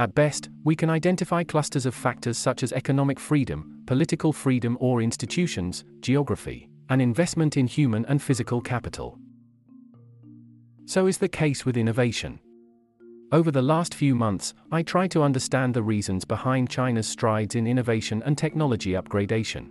At 0.00 0.16
best, 0.16 0.48
we 0.64 0.74
can 0.74 0.90
identify 0.90 1.44
clusters 1.44 1.86
of 1.86 1.94
factors 1.94 2.38
such 2.38 2.64
as 2.64 2.72
economic 2.72 3.20
freedom, 3.20 3.84
political 3.86 4.32
freedom 4.32 4.76
or 4.80 5.00
institutions, 5.00 5.84
geography, 6.00 6.69
and 6.90 7.00
investment 7.00 7.56
in 7.56 7.66
human 7.66 8.04
and 8.06 8.20
physical 8.20 8.60
capital. 8.60 9.18
So 10.84 11.06
is 11.06 11.18
the 11.18 11.28
case 11.28 11.64
with 11.64 11.76
innovation. 11.76 12.40
Over 13.32 13.52
the 13.52 13.62
last 13.62 13.94
few 13.94 14.16
months, 14.16 14.54
I 14.72 14.82
tried 14.82 15.12
to 15.12 15.22
understand 15.22 15.72
the 15.72 15.84
reasons 15.84 16.24
behind 16.24 16.68
China's 16.68 17.06
strides 17.06 17.54
in 17.54 17.68
innovation 17.68 18.24
and 18.26 18.36
technology 18.36 18.92
upgradation. 18.92 19.68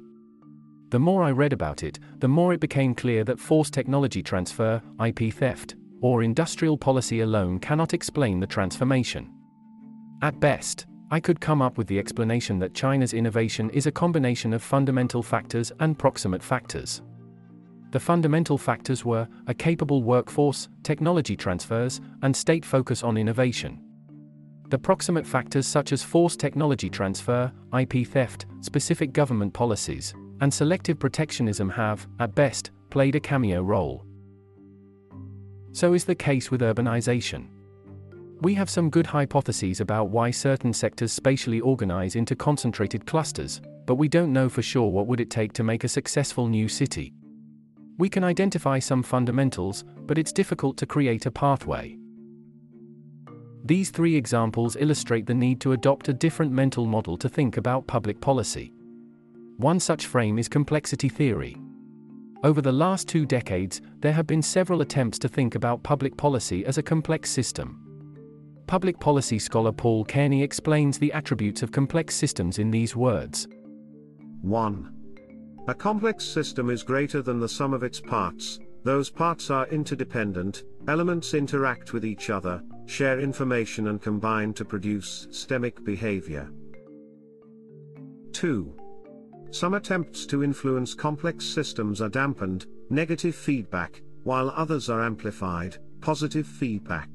The 0.91 0.99
more 0.99 1.23
I 1.23 1.31
read 1.31 1.51
about 1.51 1.83
it, 1.83 1.99
the 2.19 2.29
more 2.29 2.53
it 2.53 2.61
became 2.61 2.95
clear 2.95 3.25
that 3.25 3.39
forced 3.39 3.73
technology 3.73 4.23
transfer, 4.23 4.81
IP 5.05 5.33
theft, 5.33 5.75
or 6.01 6.23
industrial 6.23 6.77
policy 6.77 7.19
alone 7.19 7.59
cannot 7.59 7.93
explain 7.93 8.39
the 8.39 8.47
transformation. 8.47 9.29
At 10.21 10.39
best, 10.39 10.87
I 11.11 11.19
could 11.19 11.41
come 11.41 11.61
up 11.61 11.77
with 11.77 11.87
the 11.87 11.99
explanation 11.99 12.59
that 12.59 12.73
China's 12.73 13.13
innovation 13.13 13.69
is 13.71 13.87
a 13.87 13.91
combination 13.91 14.53
of 14.53 14.63
fundamental 14.63 15.21
factors 15.21 15.71
and 15.81 15.99
proximate 15.99 16.41
factors. 16.41 17.01
The 17.91 17.99
fundamental 17.99 18.57
factors 18.57 19.03
were 19.03 19.27
a 19.47 19.53
capable 19.53 20.03
workforce, 20.03 20.69
technology 20.83 21.35
transfers, 21.35 22.01
and 22.21 22.35
state 22.35 22.63
focus 22.63 23.03
on 23.03 23.17
innovation. 23.17 23.81
The 24.69 24.77
proximate 24.77 25.25
factors 25.25 25.65
such 25.65 25.91
as 25.91 26.03
forced 26.03 26.39
technology 26.39 26.89
transfer, 26.89 27.51
IP 27.77 28.07
theft, 28.07 28.45
specific 28.61 29.11
government 29.11 29.51
policies, 29.53 30.13
and 30.41 30.53
selective 30.53 30.99
protectionism 30.99 31.69
have, 31.69 32.07
at 32.19 32.35
best, 32.35 32.69
played 32.91 33.15
a 33.15 33.19
cameo 33.19 33.63
role. 33.63 34.05
So 35.71 35.93
is 35.93 36.05
the 36.05 36.15
case 36.15 36.51
with 36.51 36.61
urbanization. 36.61 37.47
We 38.41 38.53
have 38.53 38.69
some 38.69 38.91
good 38.91 39.07
hypotheses 39.07 39.81
about 39.81 40.09
why 40.09 40.29
certain 40.29 40.73
sectors 40.73 41.11
spatially 41.11 41.59
organize 41.59 42.15
into 42.15 42.35
concentrated 42.35 43.07
clusters, 43.07 43.61
but 43.87 43.95
we 43.95 44.07
don't 44.07 44.31
know 44.31 44.49
for 44.49 44.61
sure 44.61 44.89
what 44.89 45.07
would 45.07 45.19
it 45.19 45.31
take 45.31 45.53
to 45.53 45.63
make 45.63 45.83
a 45.83 45.89
successful 45.89 46.47
new 46.47 46.67
city. 46.67 47.13
We 47.99 48.07
can 48.07 48.23
identify 48.23 48.79
some 48.79 49.03
fundamentals, 49.03 49.83
but 50.07 50.17
it's 50.17 50.31
difficult 50.31 50.77
to 50.77 50.85
create 50.85 51.25
a 51.25 51.31
pathway. 51.31 51.97
These 53.65 53.89
three 53.89 54.15
examples 54.15 54.77
illustrate 54.79 55.25
the 55.25 55.33
need 55.33 55.59
to 55.59 55.73
adopt 55.73 56.07
a 56.07 56.13
different 56.13 56.53
mental 56.53 56.85
model 56.85 57.17
to 57.17 57.27
think 57.27 57.57
about 57.57 57.87
public 57.87 58.21
policy. 58.21 58.71
One 59.57 59.81
such 59.81 60.05
frame 60.05 60.39
is 60.39 60.47
complexity 60.47 61.09
theory. 61.09 61.57
Over 62.45 62.61
the 62.61 62.71
last 62.71 63.09
two 63.09 63.25
decades, 63.25 63.81
there 63.99 64.13
have 64.13 64.25
been 64.25 64.41
several 64.41 64.79
attempts 64.79 65.19
to 65.19 65.27
think 65.27 65.55
about 65.55 65.83
public 65.83 66.15
policy 66.15 66.65
as 66.65 66.77
a 66.77 66.83
complex 66.83 67.29
system. 67.29 67.83
Public 68.65 68.97
policy 69.01 69.39
scholar 69.39 69.73
Paul 69.73 70.05
Cairney 70.05 70.41
explains 70.41 70.97
the 70.97 71.11
attributes 71.11 71.63
of 71.63 71.73
complex 71.73 72.15
systems 72.15 72.59
in 72.59 72.71
these 72.71 72.95
words 72.95 73.49
1. 74.41 74.98
A 75.69 75.73
complex 75.75 76.25
system 76.25 76.71
is 76.71 76.81
greater 76.81 77.21
than 77.21 77.39
the 77.39 77.47
sum 77.47 77.75
of 77.75 77.83
its 77.83 78.01
parts, 78.01 78.59
those 78.83 79.11
parts 79.11 79.51
are 79.51 79.67
interdependent, 79.67 80.63
elements 80.87 81.35
interact 81.35 81.93
with 81.93 82.03
each 82.03 82.31
other, 82.31 82.63
share 82.87 83.19
information 83.19 83.89
and 83.89 84.01
combine 84.01 84.51
to 84.55 84.65
produce 84.65 85.27
systemic 85.29 85.83
behavior. 85.85 86.49
2. 88.31 88.73
Some 89.51 89.75
attempts 89.75 90.25
to 90.25 90.43
influence 90.43 90.95
complex 90.95 91.45
systems 91.45 92.01
are 92.01 92.09
dampened, 92.09 92.65
negative 92.89 93.35
feedback, 93.35 94.01
while 94.23 94.49
others 94.49 94.89
are 94.89 95.03
amplified, 95.03 95.77
positive 96.01 96.47
feedback. 96.47 97.09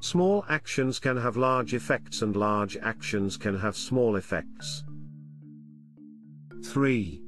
Small 0.00 0.46
actions 0.48 0.98
can 0.98 1.18
have 1.18 1.36
large 1.36 1.74
effects 1.74 2.22
and 2.22 2.36
large 2.36 2.78
actions 2.78 3.36
can 3.36 3.54
have 3.58 3.76
small 3.76 4.16
effects. 4.16 4.82
3. 6.64 7.25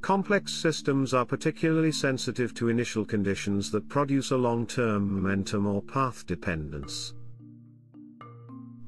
Complex 0.00 0.52
systems 0.52 1.12
are 1.12 1.26
particularly 1.26 1.92
sensitive 1.92 2.54
to 2.54 2.68
initial 2.68 3.04
conditions 3.04 3.70
that 3.70 3.88
produce 3.88 4.30
a 4.30 4.36
long-term 4.36 5.12
momentum 5.14 5.66
or 5.66 5.82
path 5.82 6.26
dependence. 6.26 7.12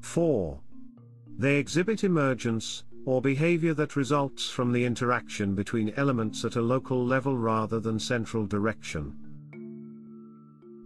4. 0.01 0.59
They 1.37 1.57
exhibit 1.57 2.03
emergence, 2.03 2.83
or 3.05 3.21
behavior 3.21 3.73
that 3.75 3.95
results 3.95 4.49
from 4.49 4.71
the 4.71 4.83
interaction 4.83 5.53
between 5.53 5.93
elements 5.97 6.43
at 6.45 6.55
a 6.55 6.61
local 6.61 7.05
level 7.05 7.37
rather 7.37 7.79
than 7.79 7.99
central 7.99 8.45
direction. 8.47 9.15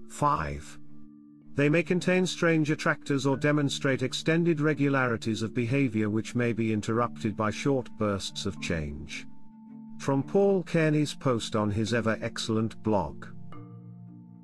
5. 0.10 0.80
They 1.56 1.70
may 1.70 1.84
contain 1.84 2.26
strange 2.26 2.70
attractors 2.70 3.26
or 3.26 3.38
demonstrate 3.38 4.04
extended 4.04 4.60
regularities 4.62 5.42
of 5.42 5.54
behavior 5.54 6.10
which 6.10 6.36
may 6.36 6.54
be 6.54 6.74
interrupted 6.74 7.36
by 7.36 7.50
short 7.50 7.90
bursts 7.98 8.46
of 8.46 8.62
change. 8.62 9.26
From 9.98 10.24
Paul 10.24 10.64
Cairney's 10.64 11.14
post 11.14 11.56
on 11.56 11.72
his 11.72 11.94
ever 11.94 12.18
excellent 12.22 12.82
blog. 12.84 13.26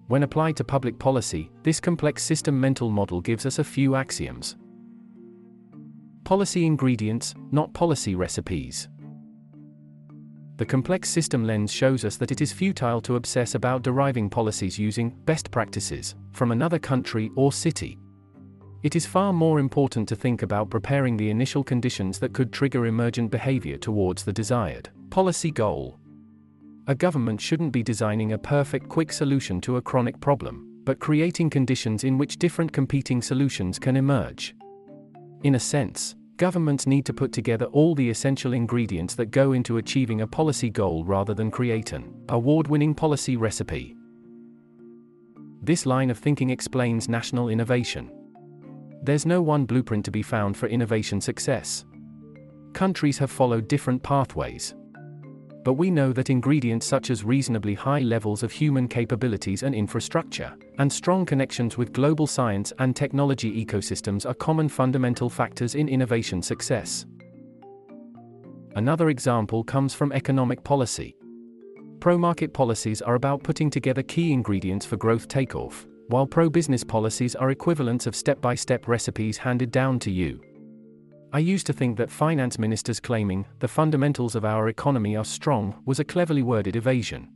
When 0.07 0.23
applied 0.23 0.57
to 0.57 0.63
public 0.63 0.99
policy, 0.99 1.51
this 1.61 1.79
complex 1.79 2.23
system 2.23 2.59
mental 2.59 2.89
model 2.89 3.21
gives 3.21 3.45
us 3.45 3.59
a 3.59 3.63
few 3.63 3.95
axioms. 3.95 4.57
Policy 6.25 6.65
ingredients, 6.65 7.35
not 7.51 7.73
policy 7.73 8.15
recipes. 8.15 8.89
The 10.57 10.65
complex 10.65 11.09
system 11.09 11.45
lens 11.45 11.71
shows 11.71 12.03
us 12.03 12.17
that 12.17 12.31
it 12.31 12.41
is 12.41 12.51
futile 12.51 12.99
to 13.01 13.15
obsess 13.15 13.55
about 13.55 13.83
deriving 13.83 14.29
policies 14.29 14.77
using 14.77 15.11
best 15.25 15.51
practices 15.51 16.15
from 16.31 16.51
another 16.51 16.79
country 16.79 17.31
or 17.35 17.53
city. 17.53 17.97
It 18.81 18.95
is 18.95 19.05
far 19.05 19.31
more 19.31 19.59
important 19.59 20.09
to 20.09 20.15
think 20.15 20.41
about 20.41 20.69
preparing 20.69 21.15
the 21.15 21.29
initial 21.29 21.63
conditions 21.63 22.19
that 22.19 22.33
could 22.33 22.51
trigger 22.51 22.85
emergent 22.85 23.31
behavior 23.31 23.77
towards 23.77 24.23
the 24.23 24.33
desired 24.33 24.89
policy 25.13 25.51
goal. 25.51 25.99
A 26.87 26.95
government 26.95 27.39
shouldn't 27.39 27.71
be 27.71 27.83
designing 27.83 28.33
a 28.33 28.37
perfect 28.39 28.89
quick 28.89 29.11
solution 29.11 29.61
to 29.61 29.77
a 29.77 29.81
chronic 29.81 30.19
problem, 30.19 30.81
but 30.85 30.99
creating 30.99 31.51
conditions 31.51 32.03
in 32.03 32.17
which 32.17 32.39
different 32.39 32.73
competing 32.73 33.21
solutions 33.21 33.77
can 33.77 33.95
emerge. 33.95 34.55
In 35.43 35.53
a 35.53 35.59
sense, 35.59 36.15
governments 36.37 36.87
need 36.87 37.05
to 37.05 37.13
put 37.13 37.31
together 37.31 37.65
all 37.65 37.93
the 37.93 38.09
essential 38.09 38.53
ingredients 38.53 39.13
that 39.13 39.27
go 39.27 39.51
into 39.51 39.77
achieving 39.77 40.21
a 40.21 40.27
policy 40.27 40.71
goal 40.71 41.05
rather 41.05 41.35
than 41.35 41.51
create 41.51 41.91
an 41.91 42.11
award 42.29 42.67
winning 42.67 42.95
policy 42.95 43.37
recipe. 43.37 43.95
This 45.61 45.85
line 45.85 46.09
of 46.09 46.17
thinking 46.17 46.49
explains 46.49 47.07
national 47.07 47.49
innovation. 47.49 48.11
There's 49.03 49.27
no 49.27 49.43
one 49.43 49.65
blueprint 49.65 50.05
to 50.05 50.11
be 50.11 50.23
found 50.23 50.57
for 50.57 50.65
innovation 50.65 51.21
success. 51.21 51.85
Countries 52.73 53.19
have 53.19 53.29
followed 53.29 53.67
different 53.67 54.01
pathways 54.01 54.73
but 55.63 55.73
we 55.73 55.89
know 55.89 56.11
that 56.11 56.29
ingredients 56.29 56.85
such 56.85 57.09
as 57.09 57.23
reasonably 57.23 57.73
high 57.73 57.99
levels 57.99 58.43
of 58.43 58.51
human 58.51 58.87
capabilities 58.87 59.63
and 59.63 59.73
infrastructure, 59.73 60.55
and 60.77 60.91
strong 60.91 61.25
connections 61.25 61.77
with 61.77 61.93
global 61.93 62.27
science 62.27 62.73
and 62.79 62.95
technology 62.95 63.65
ecosystems 63.65 64.25
are 64.25 64.33
common 64.33 64.67
fundamental 64.67 65.29
factors 65.29 65.75
in 65.75 65.87
innovation 65.87 66.41
success. 66.41 67.05
Another 68.75 69.09
example 69.09 69.63
comes 69.63 69.93
from 69.93 70.11
economic 70.11 70.63
policy. 70.63 71.15
Pro 71.99 72.17
market 72.17 72.53
policies 72.53 73.01
are 73.01 73.15
about 73.15 73.43
putting 73.43 73.69
together 73.69 74.03
key 74.03 74.33
ingredients 74.33 74.85
for 74.85 74.97
growth 74.97 75.27
takeoff, 75.27 75.87
while 76.07 76.27
pro 76.27 76.49
business 76.49 76.83
policies 76.83 77.35
are 77.35 77.51
equivalents 77.51 78.07
of 78.07 78.15
step 78.15 78.41
by 78.41 78.55
step 78.55 78.87
recipes 78.87 79.37
handed 79.37 79.71
down 79.71 79.99
to 79.99 80.11
you. 80.11 80.41
I 81.35 81.39
used 81.39 81.65
to 81.65 81.73
think 81.73 81.97
that 81.97 82.11
finance 82.11 82.59
ministers 82.59 82.99
claiming 82.99 83.47
the 83.57 83.67
fundamentals 83.67 84.35
of 84.35 84.45
our 84.45 84.67
economy 84.67 85.15
are 85.17 85.25
strong 85.25 85.81
was 85.83 85.99
a 85.99 86.03
cleverly 86.03 86.43
worded 86.43 86.75
evasion. 86.75 87.27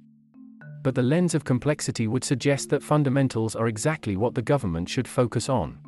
But 0.83 0.93
the 0.93 1.01
lens 1.01 1.33
of 1.33 1.43
complexity 1.43 2.07
would 2.07 2.23
suggest 2.23 2.69
that 2.69 2.83
fundamentals 2.83 3.55
are 3.55 3.67
exactly 3.67 4.15
what 4.15 4.35
the 4.35 4.43
government 4.43 4.87
should 4.87 5.07
focus 5.07 5.49
on. 5.49 5.79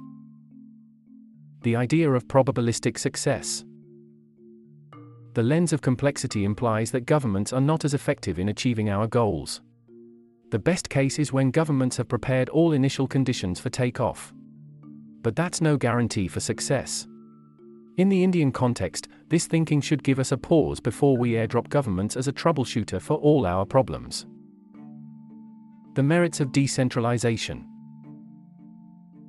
The 1.61 1.75
idea 1.75 2.09
of 2.09 2.27
probabilistic 2.27 2.97
success. 2.97 3.63
The 5.33 5.43
lens 5.43 5.71
of 5.71 5.81
complexity 5.81 6.45
implies 6.45 6.89
that 6.89 7.05
governments 7.05 7.53
are 7.53 7.61
not 7.61 7.85
as 7.85 7.93
effective 7.93 8.39
in 8.39 8.49
achieving 8.49 8.89
our 8.89 9.05
goals. 9.05 9.61
The 10.49 10.57
best 10.57 10.89
case 10.89 11.19
is 11.19 11.31
when 11.31 11.51
governments 11.51 11.97
have 11.97 12.07
prepared 12.07 12.49
all 12.49 12.71
initial 12.71 13.07
conditions 13.07 13.59
for 13.59 13.69
takeoff. 13.69 14.33
But 15.21 15.35
that's 15.35 15.61
no 15.61 15.77
guarantee 15.77 16.27
for 16.27 16.39
success. 16.39 17.07
In 17.99 18.07
the 18.07 18.23
Indian 18.23 18.53
context, 18.53 19.09
this 19.27 19.45
thinking 19.45 19.81
should 19.81 20.05
give 20.05 20.19
us 20.19 20.31
a 20.31 20.37
pause 20.37 20.79
before 20.79 21.17
we 21.17 21.31
airdrop 21.31 21.67
governments 21.67 22.15
as 22.15 22.29
a 22.29 22.31
troubleshooter 22.31 23.01
for 23.01 23.17
all 23.17 23.45
our 23.45 23.65
problems. 23.65 24.25
The 25.95 26.03
merits 26.03 26.39
of 26.39 26.53
decentralization. 26.53 27.67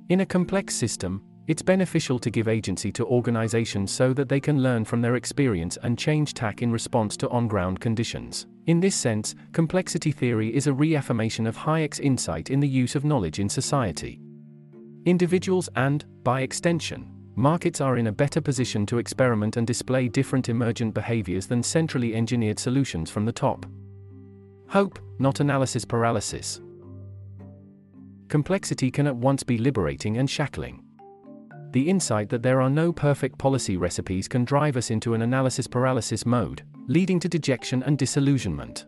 In 0.07 0.21
a 0.21 0.25
complex 0.25 0.73
system, 0.73 1.21
it's 1.47 1.61
beneficial 1.61 2.17
to 2.19 2.29
give 2.29 2.47
agency 2.47 2.93
to 2.93 3.05
organizations 3.05 3.91
so 3.91 4.13
that 4.13 4.29
they 4.29 4.39
can 4.39 4.63
learn 4.63 4.85
from 4.85 5.01
their 5.01 5.17
experience 5.17 5.77
and 5.83 5.99
change 5.99 6.33
tack 6.33 6.61
in 6.61 6.71
response 6.71 7.17
to 7.17 7.27
on 7.27 7.49
ground 7.49 7.81
conditions. 7.81 8.47
In 8.67 8.79
this 8.79 8.95
sense, 8.95 9.35
complexity 9.51 10.13
theory 10.13 10.55
is 10.55 10.67
a 10.67 10.73
reaffirmation 10.73 11.45
of 11.45 11.57
Hayek's 11.57 11.99
insight 11.99 12.49
in 12.49 12.61
the 12.61 12.69
use 12.69 12.95
of 12.95 13.03
knowledge 13.03 13.37
in 13.37 13.49
society. 13.49 14.21
Individuals 15.05 15.67
and, 15.75 16.05
by 16.23 16.39
extension, 16.39 17.20
Markets 17.35 17.79
are 17.79 17.97
in 17.97 18.07
a 18.07 18.11
better 18.11 18.41
position 18.41 18.85
to 18.85 18.97
experiment 18.97 19.55
and 19.55 19.65
display 19.65 20.09
different 20.09 20.49
emergent 20.49 20.93
behaviors 20.93 21.47
than 21.47 21.63
centrally 21.63 22.13
engineered 22.13 22.59
solutions 22.59 23.09
from 23.09 23.25
the 23.25 23.31
top. 23.31 23.65
Hope, 24.67 24.99
not 25.17 25.39
analysis 25.39 25.85
paralysis. 25.85 26.61
Complexity 28.27 28.91
can 28.91 29.07
at 29.07 29.15
once 29.15 29.43
be 29.43 29.57
liberating 29.57 30.17
and 30.17 30.29
shackling. 30.29 30.83
The 31.71 31.89
insight 31.89 32.27
that 32.29 32.43
there 32.43 32.61
are 32.61 32.69
no 32.69 32.91
perfect 32.91 33.37
policy 33.37 33.77
recipes 33.77 34.27
can 34.27 34.43
drive 34.43 34.75
us 34.75 34.91
into 34.91 35.13
an 35.13 35.21
analysis 35.21 35.67
paralysis 35.67 36.25
mode, 36.25 36.63
leading 36.87 37.19
to 37.21 37.29
dejection 37.29 37.81
and 37.83 37.97
disillusionment. 37.97 38.85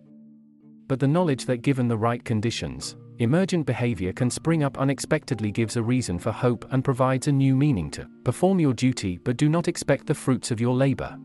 But 0.88 1.00
the 1.00 1.08
knowledge 1.08 1.46
that 1.46 1.62
given 1.62 1.88
the 1.88 1.98
right 1.98 2.24
conditions, 2.24 2.98
Emergent 3.24 3.66
behavior 3.66 4.12
can 4.12 4.30
spring 4.30 4.64
up 4.64 4.78
unexpectedly 4.78 5.50
gives 5.50 5.78
a 5.78 5.82
reason 5.82 6.20
for 6.20 6.30
hope 6.30 6.66
and 6.72 6.84
provides 6.84 7.30
a 7.30 7.32
new 7.32 7.56
meaning 7.56 7.90
to 7.90 8.06
perform 8.26 8.60
your 8.60 8.74
duty 8.74 9.18
but 9.18 9.38
do 9.38 9.48
not 9.48 9.70
expect 9.70 10.06
the 10.06 10.14
fruits 10.14 10.52
of 10.52 10.60
your 10.60 10.76
labor. 10.76 11.18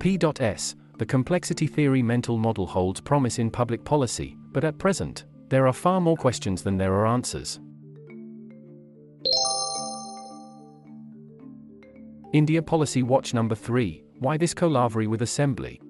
P.S. 0.00 0.74
The 0.98 1.06
complexity 1.06 1.68
theory 1.68 2.02
mental 2.02 2.36
model 2.36 2.66
holds 2.66 3.00
promise 3.00 3.38
in 3.38 3.48
public 3.48 3.84
policy, 3.84 4.36
but 4.50 4.64
at 4.64 4.76
present, 4.76 5.24
there 5.50 5.68
are 5.68 5.72
far 5.72 6.00
more 6.00 6.16
questions 6.16 6.64
than 6.64 6.76
there 6.76 6.94
are 6.94 7.06
answers. 7.06 7.60
India 12.32 12.60
Policy 12.60 13.04
Watch 13.04 13.34
Number 13.34 13.54
3 13.54 14.02
Why 14.18 14.36
this 14.36 14.52
Kolaveri 14.52 15.06
with 15.06 15.22
Assembly? 15.22 15.80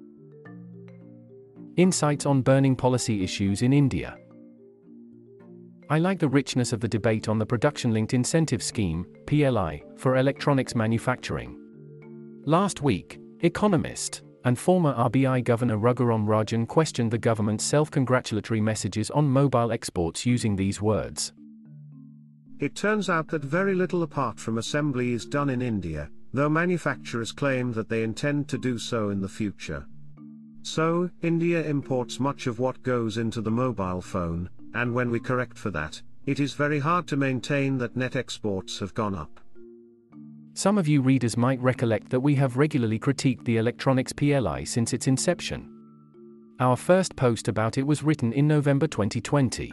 Insights 1.78 2.26
on 2.26 2.42
burning 2.42 2.76
policy 2.76 3.24
issues 3.24 3.62
in 3.62 3.72
India. 3.72 4.18
I 5.90 5.98
like 5.98 6.18
the 6.18 6.28
richness 6.28 6.72
of 6.72 6.80
the 6.80 6.88
debate 6.88 7.28
on 7.28 7.38
the 7.38 7.44
Production 7.44 7.92
Linked 7.92 8.14
Incentive 8.14 8.62
Scheme, 8.62 9.06
PLI, 9.26 9.82
for 9.96 10.16
electronics 10.16 10.74
manufacturing. 10.74 11.60
Last 12.46 12.80
week, 12.80 13.18
Economist 13.40 14.22
and 14.46 14.58
former 14.58 14.94
RBI 14.94 15.44
Governor 15.44 15.76
Raghuram 15.76 16.26
Rajan 16.26 16.66
questioned 16.66 17.10
the 17.10 17.18
government's 17.18 17.64
self 17.64 17.90
congratulatory 17.90 18.62
messages 18.62 19.10
on 19.10 19.28
mobile 19.28 19.72
exports 19.72 20.24
using 20.24 20.56
these 20.56 20.80
words. 20.80 21.34
It 22.60 22.74
turns 22.74 23.10
out 23.10 23.28
that 23.28 23.44
very 23.44 23.74
little 23.74 24.02
apart 24.02 24.40
from 24.40 24.56
assembly 24.56 25.12
is 25.12 25.26
done 25.26 25.50
in 25.50 25.60
India, 25.60 26.08
though 26.32 26.48
manufacturers 26.48 27.30
claim 27.30 27.74
that 27.74 27.90
they 27.90 28.02
intend 28.02 28.48
to 28.48 28.56
do 28.56 28.78
so 28.78 29.10
in 29.10 29.20
the 29.20 29.28
future. 29.28 29.84
So, 30.62 31.10
India 31.20 31.62
imports 31.62 32.18
much 32.18 32.46
of 32.46 32.58
what 32.58 32.82
goes 32.82 33.18
into 33.18 33.42
the 33.42 33.50
mobile 33.50 34.00
phone, 34.00 34.48
and 34.74 34.92
when 34.92 35.10
we 35.10 35.20
correct 35.20 35.56
for 35.56 35.70
that, 35.70 36.02
it 36.26 36.40
is 36.40 36.54
very 36.54 36.78
hard 36.78 37.06
to 37.06 37.16
maintain 37.16 37.78
that 37.78 37.96
net 37.96 38.16
exports 38.16 38.78
have 38.78 38.94
gone 38.94 39.14
up. 39.14 39.40
Some 40.54 40.78
of 40.78 40.86
you 40.86 41.02
readers 41.02 41.36
might 41.36 41.60
recollect 41.60 42.10
that 42.10 42.20
we 42.20 42.34
have 42.36 42.56
regularly 42.56 42.98
critiqued 42.98 43.44
the 43.44 43.56
electronics 43.56 44.12
PLI 44.12 44.64
since 44.64 44.92
its 44.92 45.06
inception. 45.06 45.70
Our 46.60 46.76
first 46.76 47.16
post 47.16 47.48
about 47.48 47.76
it 47.76 47.86
was 47.86 48.02
written 48.04 48.32
in 48.32 48.46
November 48.46 48.86
2020. 48.86 49.72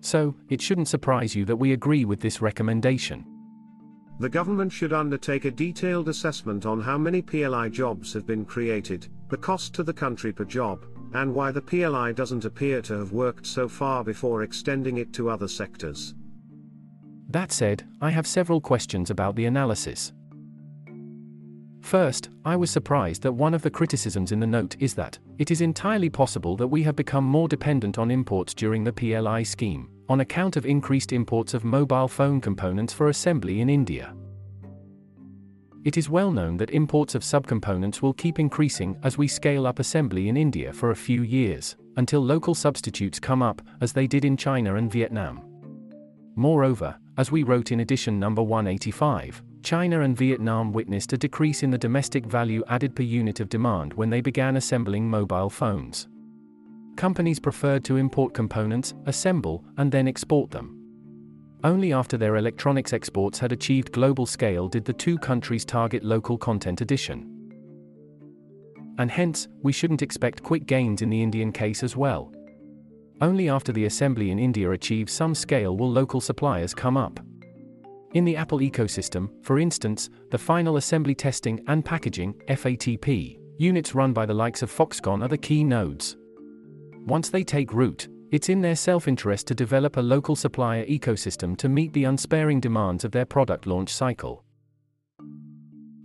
So, 0.00 0.34
it 0.48 0.60
shouldn't 0.60 0.88
surprise 0.88 1.34
you 1.34 1.44
that 1.44 1.56
we 1.56 1.72
agree 1.72 2.04
with 2.04 2.20
this 2.20 2.42
recommendation. 2.42 3.24
The 4.20 4.28
government 4.28 4.72
should 4.72 4.92
undertake 4.92 5.44
a 5.44 5.50
detailed 5.50 6.08
assessment 6.08 6.66
on 6.66 6.80
how 6.80 6.98
many 6.98 7.22
PLI 7.22 7.68
jobs 7.68 8.12
have 8.12 8.26
been 8.26 8.44
created, 8.44 9.08
the 9.28 9.36
cost 9.36 9.74
to 9.74 9.82
the 9.82 9.92
country 9.92 10.32
per 10.32 10.44
job, 10.44 10.84
and 11.14 11.34
why 11.34 11.50
the 11.50 11.62
PLI 11.62 12.12
doesn't 12.12 12.44
appear 12.44 12.82
to 12.82 12.98
have 12.98 13.12
worked 13.12 13.46
so 13.46 13.68
far 13.68 14.04
before 14.04 14.42
extending 14.42 14.98
it 14.98 15.12
to 15.14 15.30
other 15.30 15.48
sectors. 15.48 16.14
That 17.28 17.52
said, 17.52 17.84
I 18.00 18.10
have 18.10 18.26
several 18.26 18.60
questions 18.60 19.10
about 19.10 19.36
the 19.36 19.46
analysis. 19.46 20.12
First, 21.80 22.30
I 22.44 22.56
was 22.56 22.70
surprised 22.70 23.22
that 23.22 23.32
one 23.32 23.54
of 23.54 23.62
the 23.62 23.70
criticisms 23.70 24.32
in 24.32 24.40
the 24.40 24.46
note 24.46 24.74
is 24.80 24.94
that 24.94 25.18
it 25.38 25.50
is 25.50 25.60
entirely 25.60 26.08
possible 26.08 26.56
that 26.56 26.66
we 26.66 26.82
have 26.82 26.96
become 26.96 27.24
more 27.24 27.46
dependent 27.46 27.98
on 27.98 28.10
imports 28.10 28.54
during 28.54 28.84
the 28.84 28.92
PLI 28.92 29.42
scheme, 29.42 29.90
on 30.08 30.20
account 30.20 30.56
of 30.56 30.66
increased 30.66 31.12
imports 31.12 31.54
of 31.54 31.62
mobile 31.62 32.08
phone 32.08 32.40
components 32.40 32.92
for 32.92 33.08
assembly 33.08 33.60
in 33.60 33.68
India. 33.68 34.14
It 35.84 35.98
is 35.98 36.08
well 36.08 36.32
known 36.32 36.56
that 36.56 36.70
imports 36.70 37.14
of 37.14 37.22
subcomponents 37.22 38.00
will 38.00 38.14
keep 38.14 38.38
increasing 38.38 38.96
as 39.02 39.18
we 39.18 39.28
scale 39.28 39.66
up 39.66 39.78
assembly 39.78 40.28
in 40.28 40.36
India 40.36 40.72
for 40.72 40.90
a 40.90 40.96
few 40.96 41.22
years, 41.22 41.76
until 41.96 42.20
local 42.24 42.54
substitutes 42.54 43.20
come 43.20 43.42
up, 43.42 43.60
as 43.82 43.92
they 43.92 44.06
did 44.06 44.24
in 44.24 44.36
China 44.36 44.76
and 44.76 44.90
Vietnam. 44.90 45.42
Moreover, 46.36 46.96
as 47.18 47.30
we 47.30 47.42
wrote 47.42 47.70
in 47.70 47.80
edition 47.80 48.18
number 48.18 48.42
185, 48.42 49.42
China 49.62 50.00
and 50.00 50.16
Vietnam 50.16 50.72
witnessed 50.72 51.12
a 51.12 51.18
decrease 51.18 51.62
in 51.62 51.70
the 51.70 51.78
domestic 51.78 52.26
value 52.26 52.64
added 52.68 52.96
per 52.96 53.02
unit 53.02 53.40
of 53.40 53.48
demand 53.48 53.94
when 53.94 54.10
they 54.10 54.20
began 54.20 54.56
assembling 54.56 55.08
mobile 55.08 55.50
phones. 55.50 56.08
Companies 56.96 57.38
preferred 57.38 57.84
to 57.84 57.96
import 57.96 58.34
components, 58.34 58.94
assemble, 59.06 59.64
and 59.76 59.92
then 59.92 60.08
export 60.08 60.50
them. 60.50 60.73
Only 61.64 61.94
after 61.94 62.18
their 62.18 62.36
electronics 62.36 62.92
exports 62.92 63.38
had 63.38 63.50
achieved 63.50 63.90
global 63.90 64.26
scale 64.26 64.68
did 64.68 64.84
the 64.84 64.92
two 64.92 65.16
countries 65.16 65.64
target 65.64 66.04
local 66.04 66.36
content 66.36 66.82
addition. 66.82 67.30
And 68.98 69.10
hence, 69.10 69.48
we 69.62 69.72
shouldn't 69.72 70.02
expect 70.02 70.42
quick 70.42 70.66
gains 70.66 71.00
in 71.00 71.08
the 71.08 71.22
Indian 71.22 71.50
case 71.50 71.82
as 71.82 71.96
well. 71.96 72.30
Only 73.22 73.48
after 73.48 73.72
the 73.72 73.86
assembly 73.86 74.30
in 74.30 74.38
India 74.38 74.70
achieves 74.70 75.12
some 75.12 75.34
scale 75.34 75.74
will 75.74 75.90
local 75.90 76.20
suppliers 76.20 76.74
come 76.74 76.98
up. 76.98 77.18
In 78.12 78.26
the 78.26 78.36
Apple 78.36 78.58
ecosystem, 78.58 79.30
for 79.42 79.58
instance, 79.58 80.10
the 80.30 80.38
final 80.38 80.76
assembly 80.76 81.14
testing 81.14 81.64
and 81.66 81.82
packaging 81.82 82.34
FATP 82.46 83.38
units 83.56 83.94
run 83.94 84.12
by 84.12 84.26
the 84.26 84.34
likes 84.34 84.62
of 84.62 84.70
Foxconn 84.70 85.22
are 85.22 85.28
the 85.28 85.38
key 85.38 85.64
nodes. 85.64 86.16
Once 87.06 87.30
they 87.30 87.42
take 87.42 87.72
root, 87.72 88.08
it's 88.34 88.48
in 88.48 88.60
their 88.60 88.74
self 88.74 89.06
interest 89.06 89.46
to 89.46 89.54
develop 89.54 89.96
a 89.96 90.00
local 90.00 90.34
supplier 90.34 90.84
ecosystem 90.86 91.56
to 91.56 91.68
meet 91.68 91.92
the 91.92 92.02
unsparing 92.02 92.58
demands 92.58 93.04
of 93.04 93.12
their 93.12 93.24
product 93.24 93.64
launch 93.64 93.94
cycle. 93.94 94.42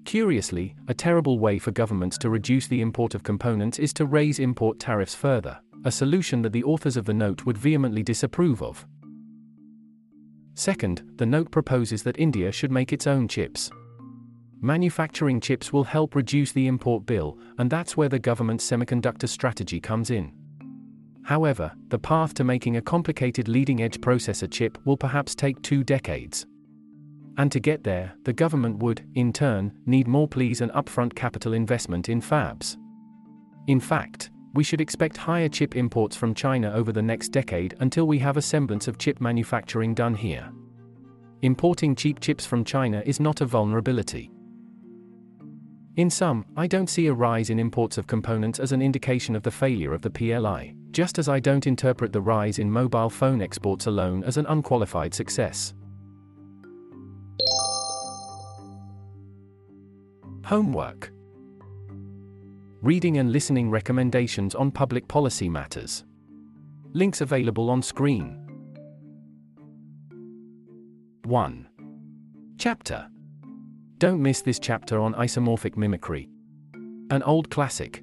Curiously, 0.06 0.76
a 0.88 0.94
terrible 0.94 1.40
way 1.40 1.58
for 1.58 1.72
governments 1.72 2.20
to 2.20 2.30
reduce 2.30 2.68
the 2.68 2.82
import 2.82 3.16
of 3.16 3.24
components 3.24 3.80
is 3.80 3.94
to 3.94 4.06
raise 4.06 4.38
import 4.38 4.80
tariffs 4.80 5.16
further, 5.16 5.60
a 5.86 5.92
solution 5.92 6.44
that 6.44 6.54
the 6.54 6.64
authors 6.64 6.98
of 6.98 7.06
the 7.06 7.16
note 7.16 7.48
would 7.48 7.58
vehemently 7.58 8.04
disapprove 8.04 8.62
of. 8.62 8.86
Second, 10.54 11.02
the 11.16 11.26
note 11.26 11.50
proposes 11.50 12.04
that 12.04 12.20
India 12.20 12.52
should 12.52 12.72
make 12.72 12.94
its 12.94 13.08
own 13.08 13.28
chips. 13.28 13.72
Manufacturing 14.62 15.42
chips 15.42 15.74
will 15.74 15.86
help 15.86 16.14
reduce 16.14 16.52
the 16.52 16.68
import 16.68 17.08
bill, 17.08 17.40
and 17.58 17.72
that's 17.72 17.98
where 17.98 18.10
the 18.10 18.20
government's 18.20 18.70
semiconductor 18.70 19.28
strategy 19.28 19.80
comes 19.80 20.12
in. 20.12 20.32
However, 21.30 21.72
the 21.90 22.00
path 22.00 22.34
to 22.34 22.44
making 22.44 22.78
a 22.78 22.82
complicated 22.82 23.48
leading 23.48 23.84
edge 23.84 24.02
processor 24.02 24.50
chip 24.50 24.80
will 24.84 24.98
perhaps 24.98 25.36
take 25.36 25.62
two 25.62 25.84
decades. 25.84 26.48
And 27.38 27.52
to 27.52 27.60
get 27.60 27.84
there, 27.84 28.16
the 28.24 28.34
government 28.34 28.78
would, 28.80 29.06
in 29.14 29.32
turn, 29.32 29.72
need 29.86 30.08
more 30.08 30.28
pleas 30.28 30.62
and 30.62 30.72
upfront 30.72 31.14
capital 31.14 31.54
investment 31.54 32.10
in 32.10 32.20
fabs. 32.20 32.78
In 33.68 33.80
fact, 33.80 34.32
we 34.56 34.64
should 34.64 34.82
expect 34.82 35.18
higher 35.18 35.48
chip 35.48 35.76
imports 35.76 36.16
from 36.16 36.34
China 36.34 36.72
over 36.74 36.92
the 36.92 37.04
next 37.04 37.30
decade 37.30 37.76
until 37.80 38.08
we 38.08 38.18
have 38.18 38.38
a 38.38 38.42
semblance 38.42 38.88
of 38.88 38.98
chip 38.98 39.22
manufacturing 39.22 39.94
done 39.94 40.16
here. 40.16 40.52
Importing 41.44 41.94
cheap 41.94 42.20
chips 42.20 42.44
from 42.44 42.64
China 42.64 43.04
is 43.06 43.20
not 43.20 43.42
a 43.42 43.46
vulnerability. 43.46 44.32
In 45.96 46.10
sum, 46.10 46.44
I 46.58 46.66
don't 46.66 46.90
see 46.90 47.06
a 47.06 47.14
rise 47.14 47.52
in 47.52 47.60
imports 47.60 48.00
of 48.00 48.08
components 48.08 48.60
as 48.60 48.72
an 48.72 48.82
indication 48.82 49.36
of 49.36 49.44
the 49.44 49.52
failure 49.52 49.94
of 49.94 50.02
the 50.02 50.10
PLI, 50.10 50.74
just 50.92 51.20
as 51.20 51.30
I 51.30 51.40
don't 51.40 51.68
interpret 51.68 52.12
the 52.12 52.22
rise 52.22 52.60
in 52.60 52.70
mobile 52.70 53.10
phone 53.10 53.42
exports 53.42 53.86
alone 53.86 54.24
as 54.24 54.38
an 54.38 54.46
unqualified 54.48 55.14
success. 55.14 55.74
Homework 60.46 61.12
Reading 62.82 63.18
and 63.18 63.32
listening 63.32 63.70
recommendations 63.70 64.56
on 64.56 64.72
public 64.72 65.08
policy 65.08 65.50
matters. 65.50 66.06
Links 66.94 67.22
available 67.22 67.70
on 67.70 67.82
screen. 67.82 68.46
1. 71.24 71.68
Chapter 72.58 73.10
don't 74.00 74.22
miss 74.22 74.42
this 74.42 74.60
chapter 74.60 75.02
on 75.02 75.14
isomorphic 75.16 75.76
mimicry. 75.76 76.30
An 77.12 77.22
old 77.24 77.50
classic. 77.50 78.02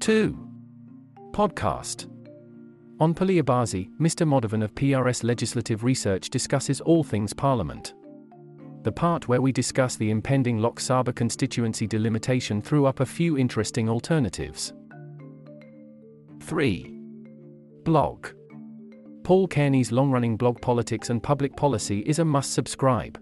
2. 0.00 0.47
Podcast. 1.38 2.10
On 2.98 3.14
Puliyabaazi, 3.14 3.90
Mr. 4.00 4.26
Modavan 4.26 4.64
of 4.64 4.74
PRS 4.74 5.22
Legislative 5.22 5.84
Research 5.84 6.30
discusses 6.30 6.80
all 6.80 7.04
things 7.04 7.32
Parliament. 7.32 7.94
The 8.82 8.90
part 8.90 9.28
where 9.28 9.40
we 9.40 9.52
discuss 9.52 9.94
the 9.94 10.10
impending 10.10 10.58
Lok 10.58 10.80
Sabha 10.80 11.14
constituency 11.14 11.86
delimitation 11.86 12.60
threw 12.60 12.86
up 12.86 12.98
a 12.98 13.06
few 13.06 13.38
interesting 13.38 13.88
alternatives. 13.88 14.72
3. 16.42 16.92
Blog. 17.84 18.30
Paul 19.22 19.46
Cairney's 19.46 19.92
long 19.92 20.10
running 20.10 20.36
blog 20.36 20.60
Politics 20.60 21.08
and 21.08 21.22
Public 21.22 21.54
Policy 21.54 22.00
is 22.00 22.18
a 22.18 22.24
must 22.24 22.52
subscribe. 22.52 23.16